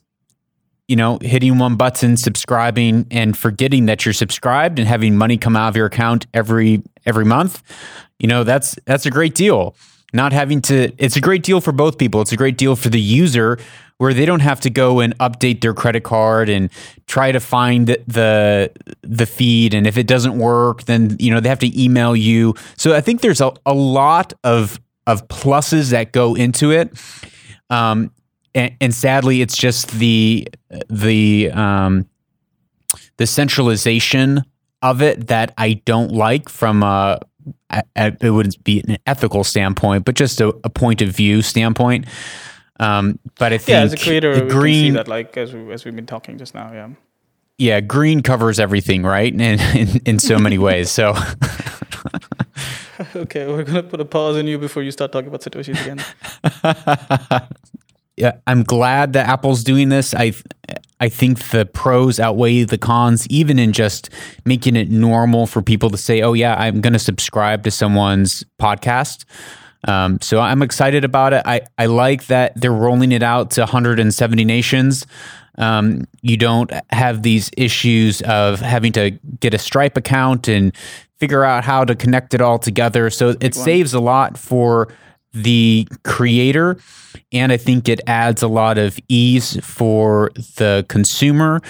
you 0.88 0.98
know, 0.98 1.18
hitting 1.22 1.58
one 1.58 1.76
button, 1.76 2.18
subscribing, 2.18 3.08
and 3.10 3.38
forgetting 3.38 3.86
that 3.86 4.06
you're 4.06 4.14
subscribed 4.14 4.80
and 4.80 4.88
having 4.88 5.16
money 5.16 5.38
come 5.38 5.56
out 5.56 5.70
of 5.70 5.76
your 5.76 5.86
account 5.86 6.28
every 6.34 6.84
every 7.06 7.26
month, 7.26 7.64
you 8.20 8.28
know, 8.28 8.44
that's 8.44 8.78
that's 8.86 9.06
a 9.06 9.12
great 9.12 9.34
deal. 9.34 9.76
Not 10.14 10.32
having 10.32 10.62
to 10.64 10.92
it's 10.98 11.16
a 11.16 11.22
great 11.22 11.44
deal 11.44 11.60
for 11.60 11.72
both 11.72 11.98
people. 11.98 12.22
It's 12.22 12.32
a 12.32 12.38
great 12.38 12.58
deal 12.58 12.76
for 12.76 12.90
the 12.90 13.02
user 13.02 13.58
where 13.98 14.14
they 14.14 14.26
don't 14.26 14.42
have 14.42 14.60
to 14.62 14.70
go 14.70 15.00
and 15.00 15.18
update 15.20 15.62
their 15.62 15.74
credit 15.74 16.04
card 16.04 16.50
and 16.50 16.70
try 17.08 17.32
to 17.32 17.40
find 17.40 17.88
the 17.88 18.72
the 19.02 19.26
feed 19.26 19.74
and 19.74 19.88
if 19.88 19.98
it 19.98 20.08
doesn't 20.08 20.38
work 20.38 20.84
then 20.84 21.16
you 21.20 21.32
know 21.32 21.40
they 21.40 21.50
have 21.50 21.60
to 21.60 21.82
email 21.82 22.16
you. 22.16 22.54
So 22.78 22.96
I 22.96 23.02
think 23.02 23.22
there's 23.22 23.42
a, 23.42 23.52
a 23.66 23.74
lot 23.74 24.34
of 24.44 24.80
of 25.06 25.28
pluses 25.28 25.92
that 25.92 26.12
go 26.12 26.36
into 26.36 26.72
it. 26.72 26.92
Um, 27.70 28.12
and, 28.56 28.76
and 28.80 28.94
sadly, 28.94 29.42
it's 29.42 29.58
just 29.58 29.92
the 29.92 30.48
the 30.90 31.52
um, 31.52 32.08
the 33.18 33.26
centralization 33.28 34.44
of 34.82 35.02
it 35.02 35.28
that 35.28 35.54
I 35.58 35.74
don't 35.86 36.12
like 36.12 36.50
from 36.50 36.84
a, 36.84 37.20
a- 37.70 37.84
a- 37.96 38.18
it 38.22 38.30
wouldn't 38.32 38.64
be 38.64 38.82
an 38.88 38.98
ethical 39.08 39.44
standpoint, 39.44 40.06
but 40.06 40.16
just 40.16 40.42
a, 40.42 40.50
a 40.64 40.70
point 40.70 41.02
of 41.02 41.10
view 41.10 41.42
standpoint. 41.42 42.06
Um, 42.80 43.20
but 43.40 43.54
I 43.54 43.58
think 43.58 43.70
Yeah, 43.70 43.82
as 43.82 43.94
a 43.94 43.98
creator, 43.98 44.36
the 44.36 44.44
we 44.46 44.50
can 44.50 44.50
see 44.50 44.56
green, 44.60 44.94
that 44.94 45.08
like 45.08 45.38
as 45.38 45.54
we, 45.54 45.72
as 45.72 45.86
we've 45.86 45.96
been 45.96 46.06
talking 46.08 46.38
just 46.38 46.54
now. 46.56 46.72
Yeah. 46.74 46.90
yeah, 47.58 47.80
green 47.82 48.22
covers 48.22 48.60
everything, 48.60 49.04
right? 49.04 49.32
In 49.40 49.42
in, 49.42 50.02
in 50.06 50.20
so 50.20 50.38
many 50.40 50.58
ways. 50.58 50.90
So 50.92 51.14
Okay, 53.16 53.48
we're 53.48 53.64
gonna 53.64 53.84
put 53.84 54.00
a 54.00 54.06
pause 54.06 54.38
on 54.38 54.48
you 54.48 54.58
before 54.60 54.84
you 54.84 54.92
start 54.92 55.12
talking 55.12 55.28
about 55.28 55.42
satoshis 55.42 55.82
again. 55.82 56.00
yeah, 58.18 58.34
I'm 58.48 58.64
glad 58.64 59.14
that 59.14 59.28
Apple's 59.28 59.64
doing 59.64 59.90
this. 59.90 60.14
I 60.14 60.34
I 61.04 61.10
think 61.10 61.50
the 61.50 61.66
pros 61.66 62.18
outweigh 62.18 62.64
the 62.64 62.78
cons, 62.78 63.28
even 63.28 63.60
in 63.60 63.74
just 63.74 64.10
making 64.46 64.78
it 64.78 64.90
normal 64.90 65.48
for 65.48 65.62
people 65.62 65.90
to 65.90 65.98
say, 65.98 66.22
"Oh 66.22 66.32
yeah, 66.32 66.56
I'm 66.56 66.80
going 66.80 66.94
to 66.94 67.00
subscribe 67.00 67.66
to 67.66 67.72
someone's 67.72 68.46
podcast." 68.58 69.26
Um, 69.86 70.22
so 70.22 70.40
I'm 70.40 70.62
excited 70.62 71.04
about 71.04 71.34
it. 71.34 71.44
I 71.46 71.60
I 71.78 71.88
like 71.88 72.28
that 72.28 72.54
they're 72.56 72.72
rolling 72.72 73.12
it 73.12 73.22
out 73.22 73.52
to 73.52 73.62
170 73.64 74.46
nations. 74.46 75.06
Um, 75.58 76.06
you 76.22 76.38
don't 76.38 76.72
have 76.92 77.22
these 77.22 77.52
issues 77.58 78.22
of 78.22 78.62
having 78.62 78.94
to 78.94 79.12
get 79.42 79.54
a 79.54 79.58
Stripe 79.58 79.98
account 79.98 80.48
and 80.48 80.74
figure 81.20 81.44
out 81.44 81.66
how 81.66 81.84
to 81.84 81.96
connect 81.96 82.34
it 82.34 82.40
all 82.40 82.60
together. 82.60 83.10
So 83.10 83.36
it 83.42 83.56
saves 83.56 83.94
a 83.94 84.00
lot 84.00 84.38
for 84.38 84.88
the 85.34 85.88
creator 86.04 86.78
and 87.32 87.52
i 87.52 87.58
think 87.58 87.90
it 87.90 88.00
adds 88.08 88.42
a 88.42 88.48
lot 88.48 88.78
of 88.78 88.98
ease 89.08 89.58
for 89.66 90.32
the 90.58 90.86
consumer 90.90 91.62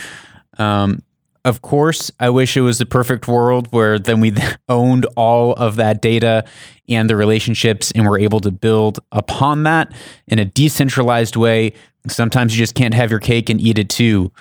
um, 0.58 1.02
of 1.46 1.62
course 1.62 2.12
i 2.20 2.30
wish 2.30 2.56
it 2.58 2.62
was 2.62 2.78
the 2.78 2.86
perfect 2.86 3.28
world 3.28 3.68
where 3.72 3.98
then 3.98 4.20
we 4.20 4.34
owned 4.70 5.06
all 5.16 5.54
of 5.54 5.76
that 5.76 6.02
data 6.02 6.44
and 6.90 7.10
the 7.10 7.16
relationships 7.16 7.92
and 7.92 8.06
we're 8.08 8.20
able 8.20 8.40
to 8.40 8.52
build 8.52 9.00
upon 9.12 9.64
that 9.64 9.92
in 10.28 10.40
a 10.40 10.46
decentralized 10.46 11.36
way 11.36 11.74
sometimes 12.08 12.56
you 12.56 12.62
just 12.62 12.76
can't 12.76 12.94
have 12.94 13.10
your 13.10 13.20
cake 13.20 13.50
and 13.50 13.62
eat 13.62 13.78
it 13.80 13.90
too 13.90 14.32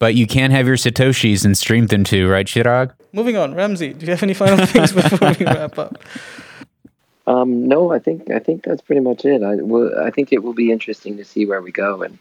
but 0.00 0.14
you 0.14 0.26
can 0.26 0.50
have 0.50 0.66
your 0.66 0.76
satoshis 0.76 1.44
and 1.44 1.56
stream 1.56 1.86
them 1.86 2.02
too 2.04 2.28
right 2.28 2.46
Chirag 2.46 2.92
Moving 3.14 3.36
on, 3.36 3.54
Ramsey. 3.54 3.92
Do 3.92 4.06
you 4.06 4.10
have 4.10 4.24
any 4.24 4.34
final 4.34 4.66
things 4.66 4.92
before 4.92 5.34
we 5.38 5.44
wrap 5.44 5.78
up? 5.78 6.02
Um, 7.26 7.66
no, 7.68 7.92
I 7.92 7.98
think 7.98 8.30
I 8.30 8.38
think 8.38 8.64
that's 8.64 8.82
pretty 8.82 9.00
much 9.00 9.24
it. 9.24 9.42
I 9.42 9.56
will. 9.56 9.98
I 9.98 10.10
think 10.10 10.32
it 10.32 10.42
will 10.42 10.52
be 10.52 10.70
interesting 10.70 11.16
to 11.16 11.24
see 11.24 11.46
where 11.46 11.62
we 11.62 11.72
go, 11.72 12.02
and 12.02 12.18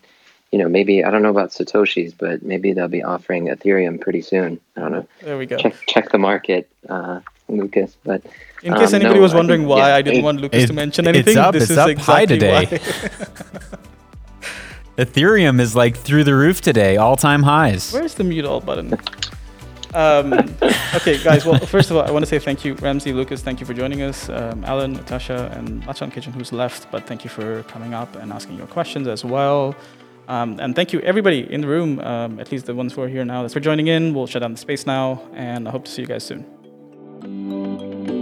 you 0.52 0.60
know, 0.60 0.70
maybe 0.70 1.04
I 1.04 1.12
don't 1.12 1.22
know 1.24 1.30
about 1.30 1.50
satoshis, 1.50 2.14
but 2.18 2.42
maybe 2.44 2.72
they'll 2.74 2.88
be 2.88 3.04
offering 3.04 3.48
Ethereum 3.48 4.00
pretty 4.00 4.22
soon. 4.22 4.60
I 4.78 4.80
don't 4.82 4.92
know. 4.92 5.08
There 5.22 5.38
we 5.38 5.46
go. 5.46 5.58
Check 5.58 5.76
check 5.88 6.12
the 6.12 6.18
market, 6.20 6.70
uh, 6.88 7.20
Lucas. 7.50 7.98
But 8.04 8.22
In 8.62 8.74
case 8.76 8.90
Um, 8.90 8.96
anybody 9.02 9.16
no, 9.16 9.22
was 9.24 9.34
I 9.34 9.38
wondering 9.38 9.62
think- 9.62 9.70
why 9.72 9.90
yeah, 9.90 9.96
I 9.96 10.02
didn't 10.02 10.20
it- 10.20 10.24
want 10.24 10.40
Lucas 10.40 10.66
to 10.68 10.72
it- 10.72 10.76
mention 10.76 11.06
it's 11.06 11.16
anything, 11.18 11.38
up, 11.38 11.54
this 11.54 11.64
it's 11.64 11.72
is 11.72 11.78
up 11.78 11.86
high 11.98 12.22
exactly 12.22 12.40
today. 12.40 12.66
why. 12.66 12.80
ethereum 15.04 15.60
is 15.60 15.76
like 15.76 15.98
through 15.98 16.24
the 16.24 16.36
roof 16.36 16.62
today 16.62 16.98
all-time 16.98 17.42
highs 17.44 17.92
Where's 17.92 18.14
the 18.14 18.24
mute 18.24 18.46
all 18.46 18.62
button? 18.62 18.94
Um, 19.94 20.34
okay, 20.96 21.22
guys. 21.24 21.46
Well, 21.46 21.60
first 21.60 21.92
of 21.92 21.98
all, 21.98 22.04
I 22.04 22.12
want 22.12 22.24
to 22.24 22.30
say 22.30 22.40
thank 22.40 22.66
you, 22.66 22.74
Ramsey, 22.76 23.14
Lucas. 23.14 23.42
Thank 23.42 23.60
you 23.60 23.66
for 23.66 23.74
joining 23.74 24.02
us. 24.02 24.30
Um, 24.30 24.64
Alan, 24.66 24.94
Natasha, 24.94 25.52
and 25.56 25.84
Lachan 25.84 26.12
Kitchen, 26.12 26.34
who's 26.34 26.52
left, 26.52 26.90
but 26.92 27.06
thank 27.06 27.24
you 27.24 27.30
for 27.30 27.64
coming 27.64 27.94
up 27.94 28.16
and 28.16 28.32
asking 28.32 28.58
your 28.58 28.68
questions 28.68 29.08
as 29.08 29.24
well. 29.24 29.76
Um, 30.28 30.58
and 30.60 30.76
thank 30.76 30.94
you, 30.94 31.02
everybody 31.02 31.52
in 31.52 31.62
the 31.62 31.68
room, 31.68 32.00
um, 32.00 32.40
at 32.40 32.52
least 32.52 32.66
the 32.66 32.76
ones 32.76 32.94
who 32.94 33.02
are 33.02 33.10
here 33.10 33.26
now, 33.26 33.42
that's 33.42 33.54
for 33.54 33.60
joining 33.60 33.88
in. 33.88 34.14
We'll 34.14 34.28
shut 34.28 34.42
down 34.42 34.54
the 34.54 34.58
space 34.58 34.86
now, 34.86 35.22
and 35.34 35.68
I 35.68 35.72
hope 35.72 35.86
to 35.86 35.92
see 35.92 36.02
you 36.02 36.08
guys 36.08 36.24
soon. 36.24 38.13